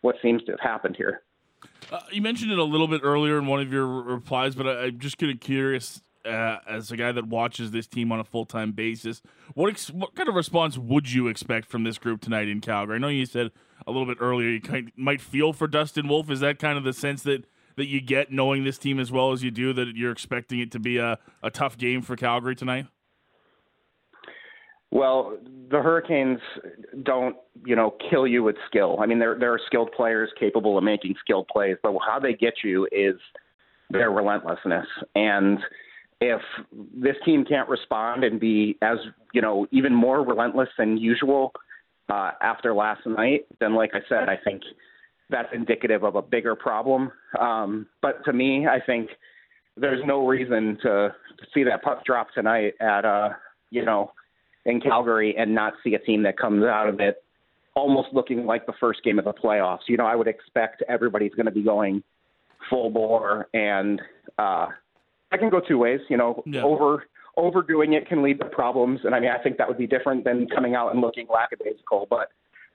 [0.00, 1.22] what seems to have happened here.
[1.92, 4.86] Uh, you mentioned it a little bit earlier in one of your replies, but I,
[4.86, 6.00] am just kind of curious.
[6.26, 9.20] Uh, as a guy that watches this team on a full time basis,
[9.52, 12.96] what ex- what kind of response would you expect from this group tonight in Calgary?
[12.96, 13.50] I know you said
[13.86, 16.30] a little bit earlier you kind might feel for Dustin Wolf.
[16.30, 17.44] Is that kind of the sense that
[17.76, 20.70] that you get knowing this team as well as you do that you're expecting it
[20.72, 22.86] to be a, a tough game for Calgary tonight?
[24.90, 25.36] Well,
[25.70, 26.38] the Hurricanes
[27.02, 28.98] don't, you know, kill you with skill.
[29.00, 32.32] I mean, there there are skilled players capable of making skilled plays, but how they
[32.32, 33.16] get you is
[33.90, 34.86] their relentlessness.
[35.16, 35.58] And
[36.20, 36.40] if
[36.94, 38.98] this team can't respond and be as,
[39.32, 41.52] you know, even more relentless than usual
[42.08, 44.62] uh, after last night, then like I said, I think
[45.30, 47.10] that's indicative of a bigger problem.
[47.38, 49.10] Um, but to me, I think
[49.76, 53.30] there's no reason to, to see that puck drop tonight at uh,
[53.70, 54.12] you know
[54.64, 57.22] in Calgary and not see a team that comes out of it
[57.74, 59.80] almost looking like the first game of the playoffs.
[59.88, 62.02] You know, I would expect everybody's going to be going
[62.70, 64.00] full bore, and
[64.38, 64.66] uh,
[65.32, 66.00] I can go two ways.
[66.08, 66.62] You know, yeah.
[66.62, 67.04] over
[67.36, 69.00] overdoing it can lead to problems.
[69.04, 72.06] And I mean, I think that would be different than coming out and looking lackadaisical.
[72.08, 72.28] But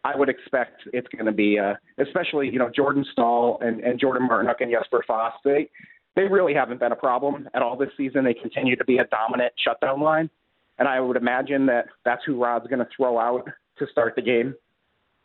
[0.03, 3.99] I would expect it's going to be, uh, especially you know Jordan Staal and, and
[3.99, 5.37] Jordan Martinook and Jesper Fast.
[5.43, 5.69] They
[6.15, 8.23] they really haven't been a problem at all this season.
[8.23, 10.29] They continue to be a dominant shutdown line,
[10.77, 14.21] and I would imagine that that's who Rod's going to throw out to start the
[14.21, 14.55] game,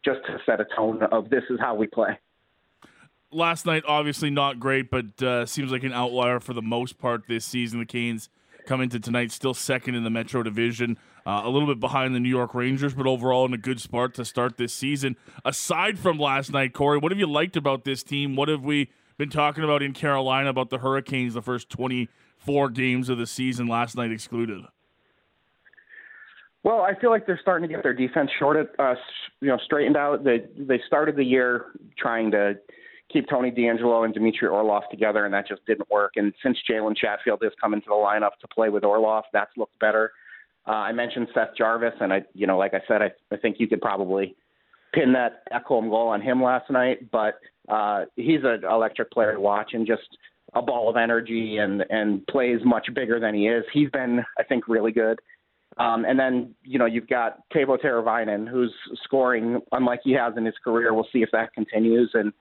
[0.04, 2.18] just to set a tone of this is how we play.
[3.30, 7.22] Last night, obviously not great, but uh, seems like an outlier for the most part
[7.28, 7.80] this season.
[7.80, 8.28] The Canes
[8.66, 12.20] come into tonight still second in the Metro Division, uh, a little bit behind the
[12.20, 15.16] New York Rangers, but overall in a good spot to start this season.
[15.44, 18.36] Aside from last night, Cory, what have you liked about this team?
[18.36, 23.08] What have we been talking about in Carolina about the Hurricanes the first 24 games
[23.08, 24.62] of the season, last night excluded?
[26.62, 28.94] Well, I feel like they're starting to get their defense shorted, uh,
[29.40, 30.24] you know, straightened out.
[30.24, 31.66] They they started the year
[31.98, 32.54] trying to
[33.14, 36.12] keep Tony DeAngelo and Dmitry Orlov together, and that just didn't work.
[36.16, 39.78] And since Jalen Chatfield has come into the lineup to play with Orlov, that's looked
[39.78, 40.12] better.
[40.66, 43.56] Uh, I mentioned Seth Jarvis, and I, you know, like I said, I, I think
[43.58, 44.34] you could probably
[44.92, 47.10] pin that Ekholm goal on him last night.
[47.10, 50.18] But uh, he's an electric player to watch, and just
[50.54, 53.64] a ball of energy, and and plays much bigger than he is.
[53.72, 55.18] He's been, I think, really good.
[55.76, 58.72] Um, and then, you know, you've got Teuvo Teravainen, who's
[59.02, 60.94] scoring unlike he has in his career.
[60.94, 62.10] We'll see if that continues.
[62.14, 62.32] And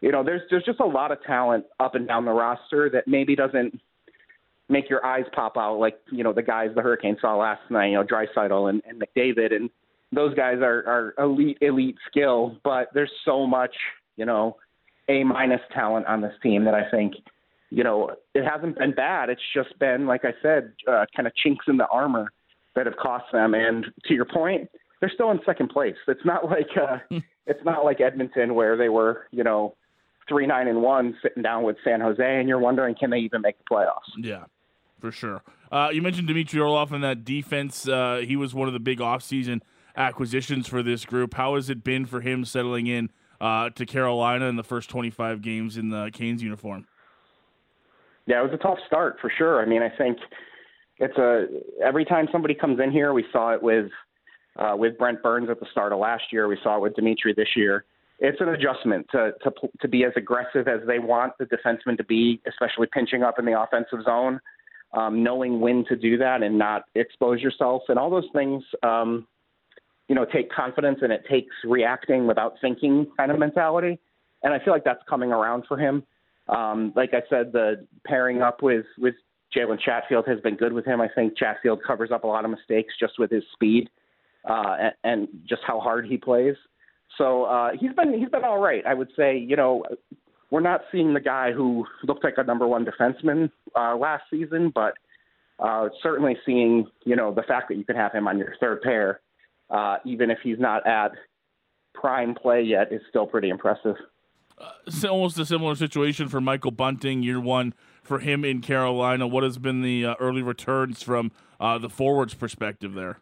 [0.00, 3.08] you know, there's there's just a lot of talent up and down the roster that
[3.08, 3.80] maybe doesn't
[4.68, 7.88] make your eyes pop out like you know the guys the Hurricanes saw last night.
[7.88, 9.70] You know, Draisaitl and, and McDavid, and
[10.12, 13.74] those guys are are elite elite skill, but there's so much
[14.16, 14.56] you know
[15.08, 17.14] a minus talent on this team that I think
[17.70, 19.30] you know it hasn't been bad.
[19.30, 22.30] It's just been like I said, uh, kind of chinks in the armor
[22.76, 23.54] that have cost them.
[23.54, 24.68] And to your point,
[25.00, 25.96] they're still in second place.
[26.06, 26.98] It's not like uh,
[27.46, 29.74] it's not like Edmonton where they were you know
[30.28, 33.42] three nine and one sitting down with San Jose, and you're wondering can they even
[33.42, 34.12] make the playoffs?
[34.18, 34.44] Yeah,
[35.00, 35.42] for sure.
[35.70, 37.88] Uh, you mentioned Dmitry Orlov and that defense.
[37.88, 39.60] Uh, he was one of the big offseason
[39.96, 41.34] acquisitions for this group.
[41.34, 43.10] How has it been for him settling in
[43.40, 46.86] uh, to Carolina in the first 25 games in the Canes uniform?
[48.26, 49.62] Yeah, it was a tough start for sure.
[49.62, 50.18] I mean, I think
[50.98, 51.46] it's a
[51.84, 53.90] every time somebody comes in here, we saw it with
[54.56, 56.48] uh, with Brent Burns at the start of last year.
[56.48, 57.84] We saw it with Dmitry this year
[58.18, 59.50] it's an adjustment to, to
[59.80, 63.44] to be as aggressive as they want the defenseman to be, especially pinching up in
[63.44, 64.40] the offensive zone,
[64.92, 68.62] um, knowing when to do that and not expose yourself, and all those things.
[68.82, 69.26] Um,
[70.08, 73.98] you know, take confidence and it takes reacting without thinking kind of mentality,
[74.42, 76.02] and I feel like that's coming around for him.
[76.48, 79.14] Um, like I said, the pairing up with with
[79.56, 81.00] Jalen Chatfield has been good with him.
[81.00, 83.90] I think Chatfield covers up a lot of mistakes just with his speed
[84.48, 86.56] uh, and, and just how hard he plays.
[87.16, 88.84] So uh, he's been he's been all right.
[88.86, 89.84] I would say you know
[90.50, 94.72] we're not seeing the guy who looked like a number one defenseman uh, last season,
[94.74, 94.94] but
[95.58, 98.82] uh, certainly seeing you know the fact that you can have him on your third
[98.82, 99.20] pair,
[99.70, 101.12] uh, even if he's not at
[101.94, 103.96] prime play yet, is still pretty impressive.
[104.60, 109.26] Uh, it's almost a similar situation for Michael Bunting, year one for him in Carolina.
[109.26, 113.18] What has been the uh, early returns from uh, the forwards' perspective there?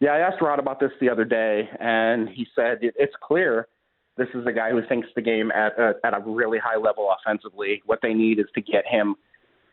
[0.00, 3.68] Yeah, I asked Rod about this the other day, and he said it's clear
[4.16, 7.12] this is a guy who thinks the game at a, at a really high level
[7.18, 7.82] offensively.
[7.86, 9.16] What they need is to get him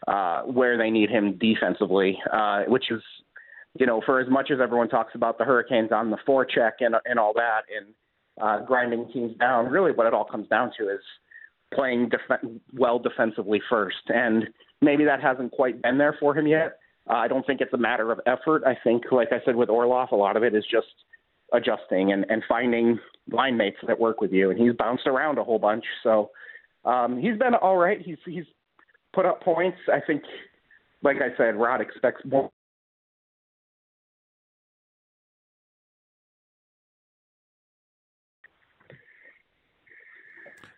[0.08, 3.02] uh, where they need him defensively, uh, which is,
[3.80, 6.96] you know, for as much as everyone talks about the Hurricanes on the forecheck and
[7.06, 7.94] and all that, and
[8.42, 11.02] uh, grinding teams down, really what it all comes down to is
[11.74, 14.50] playing def- well defensively first, and
[14.82, 16.78] maybe that hasn't quite been there for him yet.
[17.10, 18.64] Uh, I don't think it's a matter of effort.
[18.66, 20.88] I think, like I said with Orlov, a lot of it is just
[21.54, 23.00] adjusting and, and finding
[23.32, 24.52] line mates that work with you.
[24.52, 25.84] And he's bounced around a whole bunch.
[26.04, 26.30] So
[26.86, 28.00] um, he's been all right.
[28.02, 28.46] He's he's
[29.14, 29.78] put up points.
[29.92, 30.24] I think,
[31.04, 32.52] like I said, Rod expects more.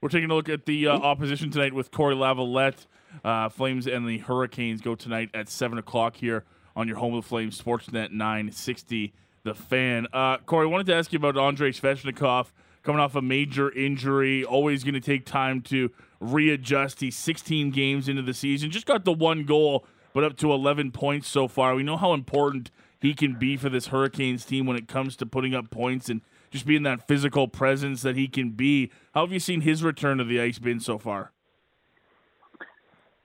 [0.03, 2.87] We're taking a look at the uh, opposition tonight with Cory Lavalette.
[3.23, 6.43] Uh, Flames and the Hurricanes go tonight at 7 o'clock here
[6.75, 9.13] on your home of the Flames, Sportsnet 960,
[9.43, 10.07] The Fan.
[10.11, 12.47] Uh, Cory, I wanted to ask you about Andrei Svechnikov
[12.83, 15.89] coming off a major injury, always going to take time to
[16.19, 16.99] readjust.
[16.99, 20.91] He's 16 games into the season, just got the one goal, but up to 11
[20.91, 21.75] points so far.
[21.75, 25.25] We know how important he can be for this Hurricanes team when it comes to
[25.25, 26.19] putting up points and
[26.53, 28.91] just being that physical presence that he can be.
[29.13, 31.31] How have you seen his return to the ice been so far?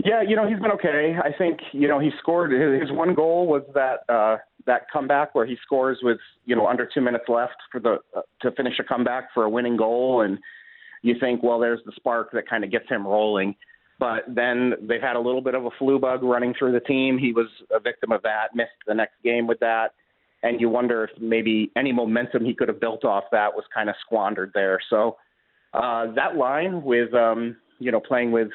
[0.03, 1.17] Yeah, you know he's been okay.
[1.23, 5.45] I think you know he scored his one goal was that uh, that comeback where
[5.45, 8.85] he scores with you know under two minutes left for the uh, to finish a
[8.85, 10.39] comeback for a winning goal, and
[11.03, 13.55] you think well there's the spark that kind of gets him rolling.
[13.99, 17.19] But then they've had a little bit of a flu bug running through the team.
[17.19, 19.95] He was a victim of that, missed the next game with that.
[20.43, 23.89] And you wonder if maybe any momentum he could have built off that was kind
[23.89, 24.79] of squandered there.
[24.89, 25.17] So
[25.75, 28.49] uh, that line with, um, you know, playing with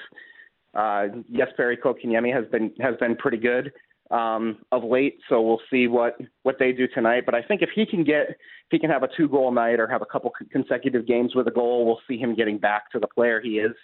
[0.73, 3.71] uh, Jesperi Kotkaniemi has been has been pretty good
[4.11, 5.19] um, of late.
[5.29, 7.23] So we'll see what what they do tonight.
[7.25, 9.79] But I think if he can get if he can have a two goal night
[9.79, 12.99] or have a couple consecutive games with a goal, we'll see him getting back to
[12.99, 13.75] the player he is.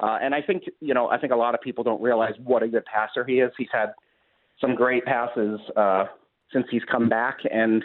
[0.00, 2.62] Uh, and I think you know I think a lot of people don't realize what
[2.62, 3.52] a good passer he is.
[3.58, 3.92] He's had
[4.60, 6.04] some great passes uh,
[6.52, 7.84] since he's come back, and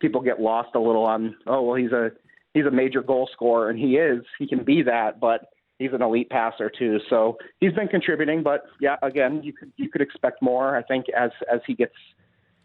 [0.00, 2.10] people get lost a little on oh well he's a
[2.54, 5.48] he's a major goal scorer and he is he can be that, but
[5.78, 6.98] he's an elite passer too.
[7.08, 10.76] So he's been contributing, but yeah, again, you could you could expect more.
[10.76, 11.94] I think as as he gets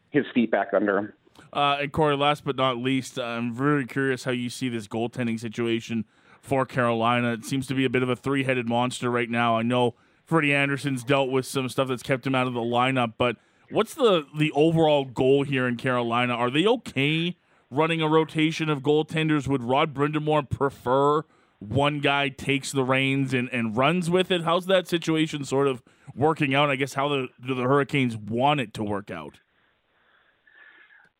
[0.09, 1.13] his feet back under him.
[1.53, 5.39] Uh, and Cory, last but not least, I'm very curious how you see this goaltending
[5.39, 6.05] situation
[6.41, 7.33] for Carolina.
[7.33, 9.57] It seems to be a bit of a three headed monster right now.
[9.57, 9.95] I know
[10.25, 13.37] Freddie Andersen's dealt with some stuff that's kept him out of the lineup, but
[13.71, 16.33] what's the the overall goal here in Carolina?
[16.33, 17.37] Are they okay
[17.69, 19.47] running a rotation of goaltenders?
[19.47, 21.23] Would Rod Brind'Amour prefer
[21.59, 24.43] one guy takes the reins and, and runs with it?
[24.43, 25.81] How's that situation sort of
[26.15, 26.69] working out?
[26.69, 29.39] I guess how the do the Hurricanes want it to work out?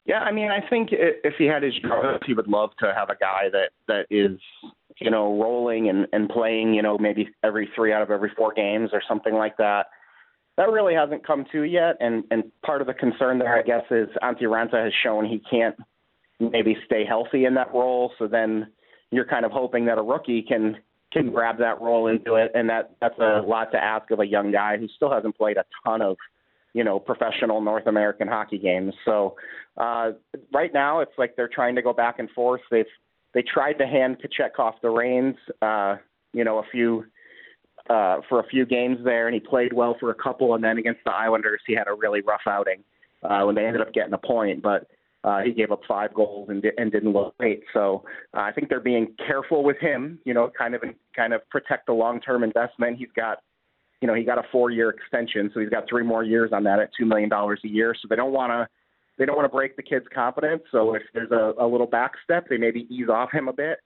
[0.06, 3.10] Yeah, I mean, I think if he had his druthers, he would love to have
[3.10, 4.39] a guy that that is,
[4.99, 8.52] you know, rolling and and playing, you know, maybe every three out of every four
[8.54, 9.88] games or something like that.
[10.58, 13.84] That really hasn't come to yet, and and part of the concern there, I guess,
[13.89, 15.76] is Antti Raanta has shown he can't
[16.39, 18.12] maybe stay healthy in that role.
[18.20, 18.68] So then
[19.12, 20.78] you're kind of hoping that a rookie can
[21.14, 24.20] can grab that role and do it, and that that's a lot to ask of
[24.20, 26.18] a young guy who still hasn't played a ton of
[26.74, 28.93] you know professional North American hockey games.
[29.06, 29.36] So
[29.78, 30.12] uh,
[30.54, 32.62] right now it's like they're trying to go back and forth.
[32.72, 32.86] They've
[33.34, 35.97] they tried to hand Kochetkov the reins, uh,
[36.34, 37.06] you know, a few
[37.89, 40.77] uh, for a few games there, and he played well for a couple, and then
[40.77, 42.84] against the Islanders he had a really rough outing
[43.23, 44.88] uh, when they ended up getting a point, but
[45.23, 47.61] uh, he gave up five goals and, and didn't look great.
[47.73, 48.03] So
[48.36, 50.19] uh, I think they're being careful with him.
[50.25, 50.82] You know, kind of
[51.15, 52.97] kind of protect the long-term investment.
[52.97, 53.39] He's got,
[54.01, 56.79] you know, he got a four-year extension, so he's got three more years on that
[56.79, 57.93] at two million dollars a year.
[58.01, 58.67] So they don't want to
[59.17, 60.63] they don't want to break the kid's confidence.
[60.71, 63.77] So if there's a, a little back step, they maybe ease off him a bit.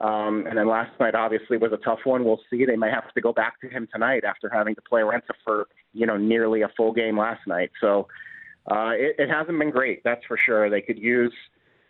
[0.00, 2.24] Um, and then last night obviously was a tough one.
[2.24, 2.64] We'll see.
[2.64, 5.66] They may have to go back to him tonight after having to play Raanta for
[5.92, 7.70] you know nearly a full game last night.
[7.80, 8.06] So
[8.70, 10.70] uh, it, it hasn't been great, that's for sure.
[10.70, 11.32] They could use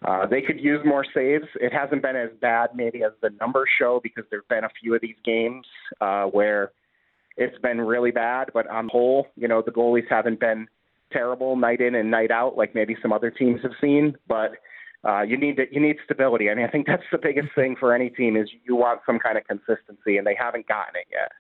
[0.07, 1.47] uh, they could use more saves.
[1.57, 4.95] It hasn't been as bad maybe as the numbers show because there've been a few
[4.95, 5.67] of these games
[6.01, 6.71] uh, where
[7.37, 8.51] it's been really bad.
[8.55, 10.69] But on the whole, you know, the goalies haven't been
[11.13, 14.15] terrible night in and night out like maybe some other teams have seen.
[14.29, 14.53] But
[15.07, 16.51] uh, you need to, you need stability.
[16.51, 19.19] I mean, I think that's the biggest thing for any team is you want some
[19.19, 21.33] kind of consistency, and they haven't gotten it yet.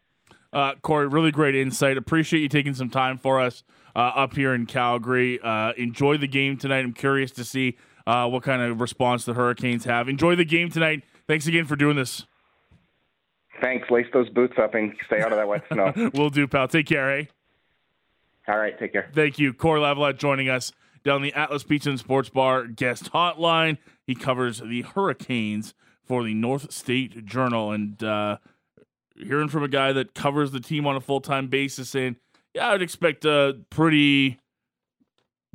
[0.52, 1.96] Uh, Cory, really great insight.
[1.96, 5.40] Appreciate you taking some time for us uh, up here in Calgary.
[5.42, 6.80] Uh, enjoy the game tonight.
[6.80, 10.08] I'm curious to see uh, what kind of response the Hurricanes have.
[10.08, 11.02] Enjoy the game tonight.
[11.26, 12.26] Thanks again for doing this.
[13.60, 13.90] Thanks.
[13.90, 15.92] Lace those boots up and stay out of that wet snow.
[16.14, 16.68] We'll do, pal.
[16.68, 17.24] Take care, eh?
[18.46, 18.78] All right.
[18.78, 19.10] Take care.
[19.12, 19.52] Thank you.
[19.52, 20.72] Cory Lavalette joining us
[21.04, 23.78] down the Atlas Pizza and Sports Bar guest hotline.
[24.06, 25.74] He covers the Hurricanes
[26.04, 27.72] for the North State Journal.
[27.72, 28.38] And, uh,
[29.16, 32.16] hearing from a guy that covers the team on a full time basis saying,
[32.54, 34.38] yeah, I would expect a pretty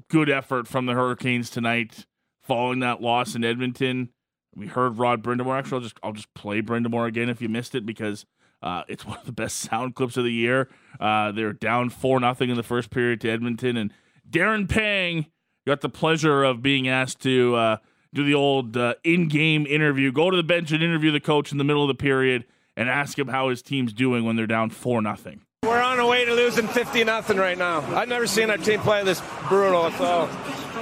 [0.10, 2.06] good effort from the Hurricanes tonight
[2.44, 4.10] following that loss in Edmonton.
[4.56, 5.58] We heard Rod Brind'Amour.
[5.58, 8.26] Actually, I'll just I'll just play Brind'Amour again if you missed it because
[8.62, 10.70] uh, it's one of the best sound clips of the year.
[11.00, 13.92] Uh, they're down four nothing in the first period to Edmonton, and
[14.30, 15.26] Darren Pang
[15.66, 17.78] got the pleasure of being asked to uh,
[18.14, 21.58] do the old uh, in-game interview, go to the bench and interview the coach in
[21.58, 22.46] the middle of the period
[22.76, 25.42] and ask him how his team's doing when they're down four nothing.
[25.64, 27.80] We're on our way to losing 50 nothing right now.
[27.96, 29.92] I've never seen our team play this brutal.
[29.92, 30.30] So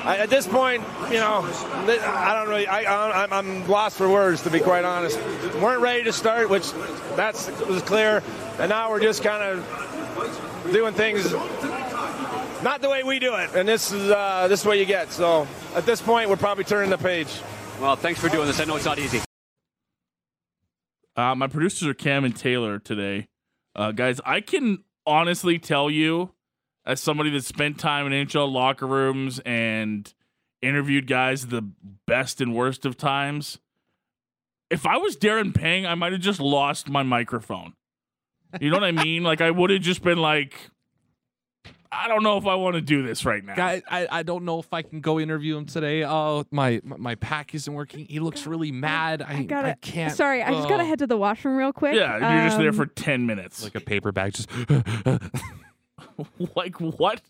[0.03, 2.65] I, at this point, you know, I don't really.
[2.65, 5.19] I, am lost for words to be quite honest.
[5.53, 6.71] We weren't ready to start, which
[7.15, 8.23] that's was clear,
[8.57, 11.31] and now we're just kind of doing things
[12.63, 15.11] not the way we do it, and this is uh, this is what you get.
[15.11, 17.27] So at this point, we're probably turning the page.
[17.79, 18.59] Well, thanks for doing this.
[18.59, 19.21] I know it's not easy.
[21.15, 23.27] Uh, my producers are Cam and Taylor today.
[23.75, 26.33] Uh, guys, I can honestly tell you,
[26.85, 30.13] as somebody that spent time in NHL locker rooms and
[30.61, 31.67] interviewed guys the
[32.07, 33.59] best and worst of times,
[34.69, 37.73] if I was Darren Pang, I might have just lost my microphone.
[38.59, 39.23] You know what I mean?
[39.23, 40.53] Like I would have just been like,
[41.93, 43.53] I don't know if I want to do this right now.
[43.53, 46.05] Guy, I, I don't know if I can go interview him today.
[46.05, 48.05] Oh, my my pack isn't working.
[48.05, 49.21] He looks really mad.
[49.21, 50.13] I, I, gotta, can't.
[50.15, 51.95] Sorry, I just gotta head to the washroom real quick.
[51.95, 53.61] Yeah, you're just there Um, for 10 minutes.
[53.63, 54.33] like a paper bag.
[54.33, 54.49] Just
[56.55, 57.21] like what?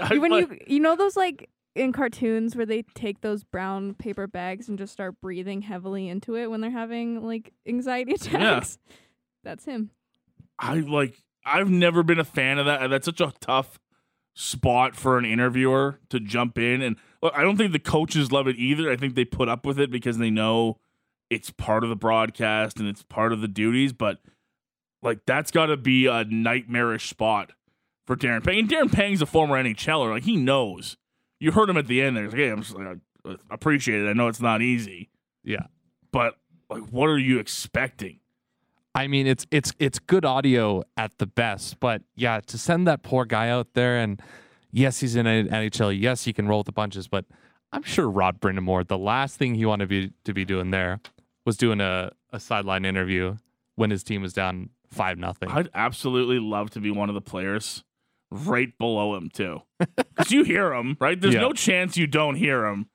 [0.00, 3.94] I- when like- you you know those like in cartoons where they take those brown
[3.94, 8.78] paper bags and just start breathing heavily into it when they're having like anxiety attacks.
[8.86, 8.94] Yeah.
[9.42, 9.90] That's him.
[10.58, 12.82] I like I've never been a fan of that.
[12.82, 13.78] Uh, that's such a tough
[14.34, 18.48] spot for an interviewer to jump in and look, I don't think the coaches love
[18.48, 18.90] it either.
[18.90, 20.78] I think they put up with it because they know
[21.30, 24.18] it's part of the broadcast and it's part of the duties, but
[25.02, 27.52] like that's got to be a nightmarish spot
[28.06, 28.58] for Darren Pang.
[28.58, 30.10] And Darren Pang's a former NHLer.
[30.10, 30.96] Like he knows.
[31.40, 32.24] You heard him at the end there.
[32.24, 34.08] He's like, "Hey, I'm just like, I appreciate it.
[34.08, 35.10] I know it's not easy."
[35.42, 35.66] Yeah.
[36.12, 36.36] But
[36.70, 38.20] like what are you expecting?
[38.94, 43.02] I mean, it's it's it's good audio at the best, but yeah, to send that
[43.02, 44.20] poor guy out there, and
[44.70, 45.98] yes, he's in an NHL.
[45.98, 47.24] Yes, he can roll with the punches, but
[47.72, 51.00] I'm sure Rod Brind'Amour, the last thing he wanted to be, to be doing there
[51.44, 53.36] was doing a, a sideline interview
[53.74, 55.48] when his team was down five nothing.
[55.50, 57.82] I'd absolutely love to be one of the players
[58.30, 59.62] right below him too,
[59.96, 61.20] because you hear him, right?
[61.20, 61.40] There's Yeah.
[61.40, 62.86] no chance you don't hear him,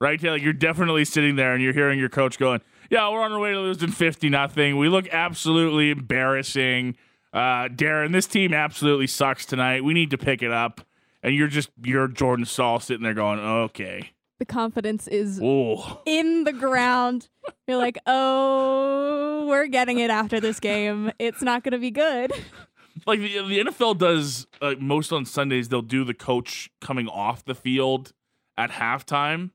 [0.00, 0.22] right?
[0.22, 3.38] Like you're definitely sitting there and you're hearing your coach going, "Yeah, we're on our
[3.38, 4.76] way to losing fifty nothing.
[4.76, 6.96] We look absolutely embarrassing.
[7.32, 9.84] Uh, Darren, this team absolutely sucks tonight.
[9.84, 10.80] We need to pick it up."
[11.22, 16.44] And you're just you're Jordan Staal sitting there going, "Okay, The confidence is oh." in
[16.44, 17.28] the ground.
[17.66, 21.10] You're like, oh, we're getting it after this game.
[21.18, 22.32] It's not gonna be good.
[23.06, 27.44] like the, the NFL does uh, most on Sundays they'll do the coach coming off
[27.44, 28.12] the field
[28.56, 29.50] at halftime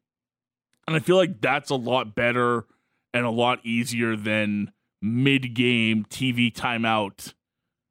[0.88, 2.66] and I feel like that's a lot better
[3.14, 7.34] and a lot easier than mid-game TV timeout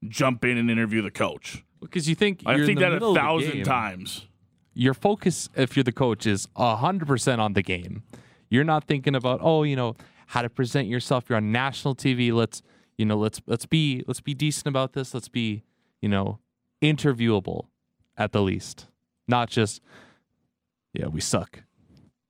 [0.09, 1.65] jump in and interview the coach.
[1.81, 4.27] Because you think I think that a middle of the thousand times.
[4.75, 8.03] Your focus, if you're the coach, is hundred percent on the game.
[8.49, 9.97] You're not thinking about oh, you know,
[10.29, 11.25] how to present yourself.
[11.29, 12.33] You're on national TV.
[12.33, 12.63] Let's
[12.97, 15.13] you know, let's let's be let's be decent about this.
[15.13, 15.65] Let's be
[16.01, 16.41] you know,
[16.83, 17.67] interviewable
[18.17, 18.89] at the least.
[19.27, 19.81] Not just
[20.93, 21.63] yeah, we suck.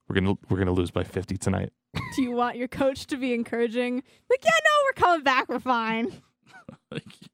[0.08, 1.72] We're gonna we're gonna lose by fifty tonight.
[2.14, 4.02] Do you want your coach to be encouraging?
[4.30, 5.48] Like, yeah, no, we're coming back.
[5.48, 6.22] We're fine.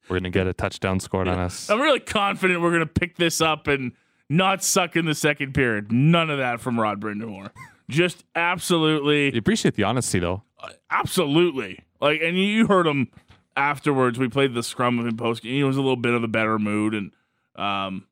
[0.09, 1.68] We're gonna get a touchdown scored on us.
[1.68, 3.92] I'm really confident we're going to pick this up and
[4.28, 5.90] not suck in the second period.
[5.90, 7.50] None of that from Rod Brind'Amour.
[7.90, 10.42] Just absolutely You appreciate the honesty though.
[10.90, 11.80] Absolutely.
[12.00, 13.09] Like, and you heard him
[13.56, 14.18] afterwards.
[14.18, 15.42] We played the scrum of him post.
[15.42, 17.12] He was a little bit of a better mood, and
[17.56, 18.06] um,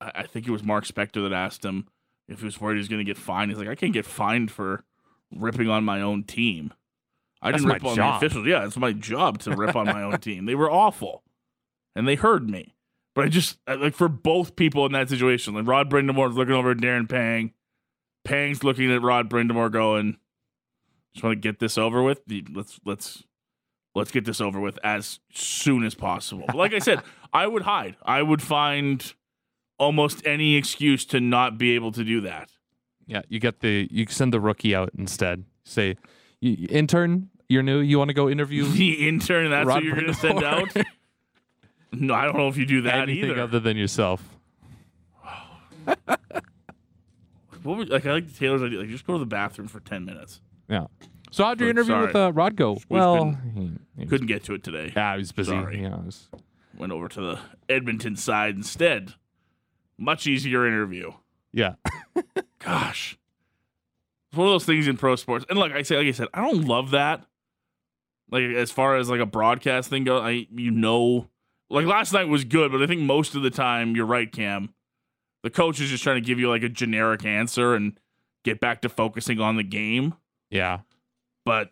[0.00, 1.88] I, I think it was Mark Spector that asked him
[2.28, 3.50] if he was worried he was going to get fined.
[3.50, 4.84] He's like, I can't get fined for
[5.36, 6.72] ripping on my own team.
[7.42, 8.20] I That's didn't rip on job.
[8.20, 8.46] the officials.
[8.46, 10.46] Yeah, it's my job to rip on my own team.
[10.46, 11.22] They were awful,
[11.94, 12.74] and they heard me.
[13.14, 16.70] But I just like for both people in that situation, like Rod Brind'Amour's looking over
[16.72, 17.52] at Darren Pang.
[18.24, 20.16] Pang's looking at Rod Brindamore, going,
[21.12, 22.22] just want to get this over with.
[22.52, 23.22] Let's let's
[23.94, 26.44] let's get this over with as soon as possible.
[26.46, 27.96] But like I said, I would hide.
[28.02, 29.12] I would find
[29.78, 32.50] almost any excuse to not be able to do that.
[33.06, 35.44] Yeah, you get the you send the rookie out instead.
[35.64, 35.96] Say,
[36.40, 37.78] intern, you're new.
[37.80, 40.68] You want to go interview The intern, that's Rod what you're going to send out.
[41.96, 43.40] No, I don't know if you do that anything either.
[43.42, 44.20] other than yourself.
[47.62, 48.80] What would, like I like Taylor's idea.
[48.80, 50.40] Like just go to the bathroom for ten minutes.
[50.68, 50.86] Yeah.
[51.30, 52.06] So how'd your interview sorry.
[52.06, 52.72] with uh, Rod go?
[52.72, 54.92] We've Well, been- he- he- couldn't get to it today.
[54.94, 55.50] Yeah, he was busy.
[55.50, 55.82] Sorry.
[55.82, 56.28] Yeah, it was-
[56.76, 57.38] Went over to the
[57.68, 59.14] Edmonton side instead.
[59.96, 61.12] Much easier interview.
[61.54, 61.74] Yeah.
[62.58, 63.16] Gosh.
[64.28, 65.46] It's one of those things in pro sports.
[65.48, 67.24] And like I say, like I said, I don't love that.
[68.30, 71.28] Like as far as like a broadcast thing goes, I you know
[71.70, 74.74] like last night was good, but I think most of the time you're right, Cam.
[75.44, 77.98] The coach is just trying to give you like a generic answer and
[78.44, 80.14] get back to focusing on the game.
[80.50, 80.80] Yeah.
[81.44, 81.70] But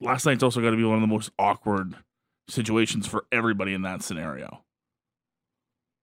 [0.00, 1.94] last night's also got to be one of the most awkward
[2.48, 4.64] situations for everybody in that scenario.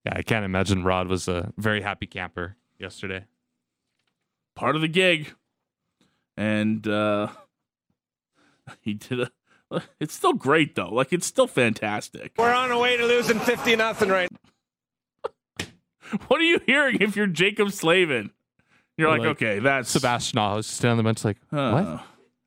[0.05, 3.25] Yeah, I can't imagine Rod was a very happy camper yesterday.
[4.55, 5.33] part of the gig.
[6.35, 7.27] And uh
[8.81, 9.31] he did a
[9.99, 10.89] it's still great though.
[10.93, 12.33] Like it's still fantastic.
[12.37, 14.29] We're on our way to losing 50 nothing right
[16.27, 18.31] What are you hearing if you're Jaccob Slavin?
[18.97, 21.71] You're like, Like, okay, that's Sebastian Aho was standing on the bench like, Uh.
[21.71, 22.05] what?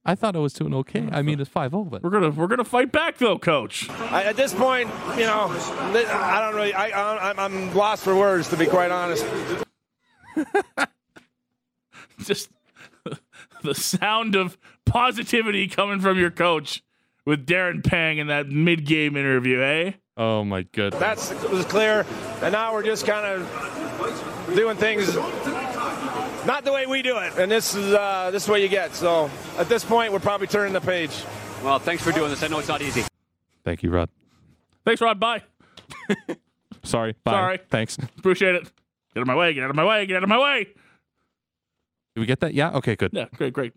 [0.08, 1.08] I thought I was doing okay.
[1.10, 3.90] I mean, it's 5-0, but we're gonna we're gonna fight back though, coach.
[3.90, 4.88] I, at this point,
[5.18, 6.72] you know, I don't really.
[6.72, 9.26] I, I, I'm- I'm lost for words, to be quite honest.
[12.20, 12.50] Just
[13.62, 16.82] the sound of positivity coming from your coach
[17.24, 19.92] with Darren Pang in that mid game interview, eh?
[20.16, 21.00] Oh my goodness.
[21.00, 22.06] That's was clear,
[22.42, 25.14] and now we're just kind of doing things
[26.46, 28.94] not the way we do it, and this is uh, this is what you get.
[28.94, 31.10] So at this point, we're probably turning the page.
[31.62, 32.42] Well, thanks for doing this.
[32.42, 33.02] I know it's not easy.
[33.64, 34.08] Thank you, Rod.
[34.84, 35.18] Thanks, Rod.
[35.18, 35.42] Bye.
[36.84, 37.14] Sorry.
[37.24, 37.32] Bye.
[37.32, 37.58] Sorry.
[37.68, 37.98] Thanks.
[38.18, 38.62] Appreciate it.
[38.62, 39.52] Get out of my way.
[39.54, 40.06] Get out of my way.
[40.06, 40.64] Get out of my way.
[42.14, 42.54] Did we get that?
[42.54, 42.70] Yeah.
[42.72, 42.94] Okay.
[42.94, 43.10] Good.
[43.12, 43.26] Yeah.
[43.34, 43.52] Great.
[43.52, 43.72] Great.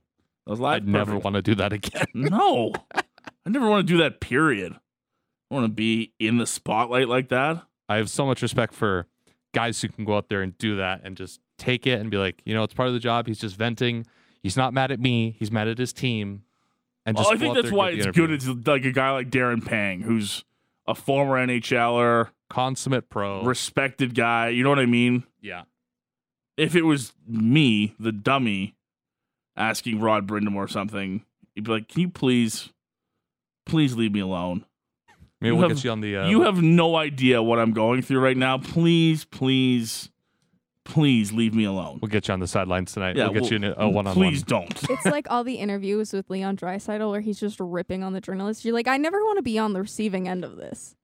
[0.45, 0.77] That was live.
[0.83, 2.05] I'd never want to do that again.
[2.13, 2.73] No.
[2.93, 4.19] I never want to do that.
[4.19, 4.73] Period.
[4.73, 7.63] I want to be in the spotlight like that.
[7.87, 9.07] I have so much respect for
[9.53, 12.17] guys who can go out there and do that and just take it and be
[12.17, 13.27] like, you know, it's part of the job.
[13.27, 14.05] He's just venting.
[14.41, 15.35] He's not mad at me.
[15.37, 16.43] He's mad at his team.
[17.05, 18.31] And just I think that's why it's good.
[18.31, 20.43] It's like a guy like Darren Pang, who's
[20.87, 24.49] a former NHLer, consummate pro, respected guy.
[24.49, 25.23] You know what I mean?
[25.41, 25.63] Yeah.
[26.57, 28.75] If it was me, the dummy,
[29.55, 31.23] asking Rod Brind'Amour something,
[31.55, 32.69] he'd be like, "Can you please,
[33.65, 34.65] please leave me alone?"
[35.41, 36.17] Maybe You we'll have- get you on the.
[36.17, 38.57] Uh, you have no idea what I'm going through right now.
[38.57, 40.09] Please, please,
[40.89, 41.99] please leave me alone.
[42.01, 43.15] We'll get you on the sidelines tonight.
[43.15, 44.27] Yeah, we'll get well, you in a- a one on one.
[44.27, 44.77] Please don't.
[44.89, 48.65] It's like all the interviews with Leon Draisaitl where he's just ripping on the journalists.
[48.65, 50.95] You're like, I never want to be on the receiving end of this.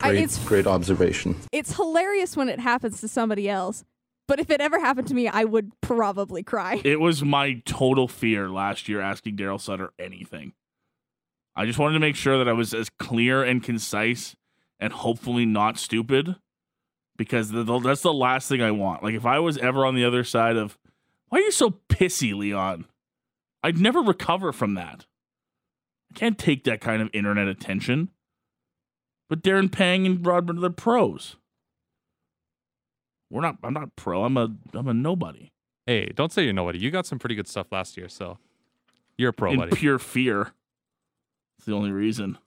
[0.00, 1.36] I, Great, it's great observation.
[1.52, 3.84] it's hilarious when it happens to somebody else,
[4.26, 6.80] but if it ever happened to me, I would probably cry.
[6.84, 10.52] It was my total fear last year asking Daryl Sutter anything.
[11.54, 14.36] I just wanted to make sure that I was as clear and concise
[14.78, 16.36] and hopefully not stupid
[17.16, 19.02] because the, the- that's the last thing I want.
[19.02, 20.78] Like, if I was ever on the other side of,
[21.28, 22.86] why are you so pissy, Leon?
[23.62, 25.06] I'd never recover from that.
[26.10, 28.10] I can't take that kind of internet attention.
[29.28, 31.36] But Darren Pang and Rodman, they're pros.
[33.30, 33.56] We're not.
[33.64, 34.22] I'm not pro.
[34.24, 34.54] I'm a.
[34.72, 35.50] I'm a nobody.
[35.84, 36.78] Hey, don't say you're nobody.
[36.78, 38.38] You got some pretty good stuff last year, so
[39.18, 39.74] you're a pro, in buddy.
[39.74, 40.52] pure fear.
[41.58, 42.38] It's the only reason.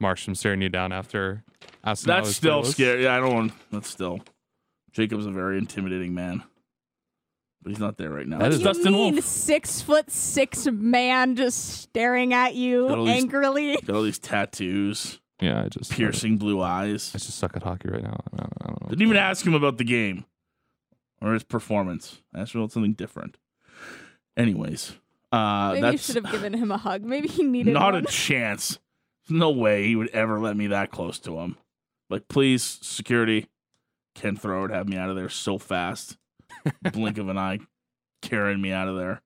[0.00, 1.42] Markstrom staring you down after
[1.84, 2.12] asking.
[2.12, 2.70] how That's still play was.
[2.70, 3.02] scary.
[3.04, 3.52] Yeah, I don't want.
[3.70, 4.20] That's still.
[4.92, 6.42] Jacob's a very intimidating man,
[7.62, 8.38] but he's not there right now.
[8.38, 9.24] What It's do you Dustin mean, Wolf.
[9.24, 13.76] six foot six man just staring at you Got these- angrily?
[13.86, 15.18] Got all these tattoos.
[15.40, 17.10] Yeah, I just piercing blue eyes.
[17.14, 18.20] I just suck at hockey right now.
[18.32, 18.88] I don't, I don't know.
[18.90, 20.24] Didn't even ask him about the game
[21.20, 22.20] or his performance.
[22.34, 23.38] I asked him about something different.
[24.36, 24.92] Anyways,
[25.32, 27.02] uh, Maybe you should have given him a hug.
[27.04, 28.04] Maybe he needed not one.
[28.04, 28.78] a chance.
[29.28, 31.56] No way he would ever let me that close to him.
[32.12, 33.46] Like, please, security,
[34.14, 36.18] Ken Throw would have me out of there so fast.
[36.92, 37.60] Blink of an eye,
[38.20, 39.22] carrying me out of there.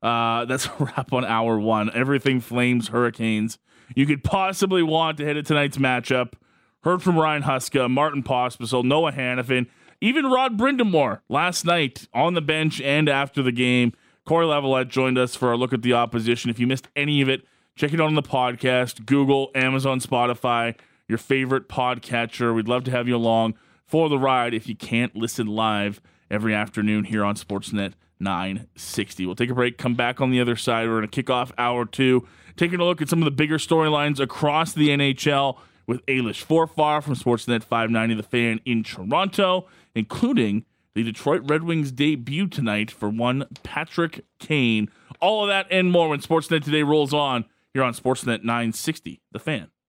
[0.00, 1.90] Uh, that's a wrap on hour one.
[1.92, 3.58] Everything Flames Hurricanes
[3.94, 6.34] you could possibly want to hit at tonight's matchup.
[6.82, 9.66] Heard from Ryan Huska, Martin Pospisil, Noah Hanifin,
[10.00, 13.92] even Rod Brind'Amour last night on the bench and after the game.
[14.24, 16.50] Cory Lavalette joined us for a look at the opposition.
[16.50, 17.42] If you missed any of it,
[17.76, 20.76] check it out on the podcast, Google, Amazon, Spotify,
[21.12, 22.54] your favorite podcatcher.
[22.54, 23.54] We'd love to have you along
[23.84, 26.00] for the ride if you can't listen live
[26.30, 29.26] every afternoon here on Sportsnet 960.
[29.26, 30.88] We'll take a break, come back on the other side.
[30.88, 33.58] We're going to kick off hour two, taking a look at some of the bigger
[33.58, 40.64] storylines across the NHL with Ailish Forfar from Sportsnet 590 The Fan in Toronto, including
[40.94, 44.88] the Detroit Red Wings debut tonight for one Patrick Kane.
[45.20, 47.44] All of that and more when Sportsnet Today rolls on
[47.74, 49.68] here on Sportsnet 960 The Fan.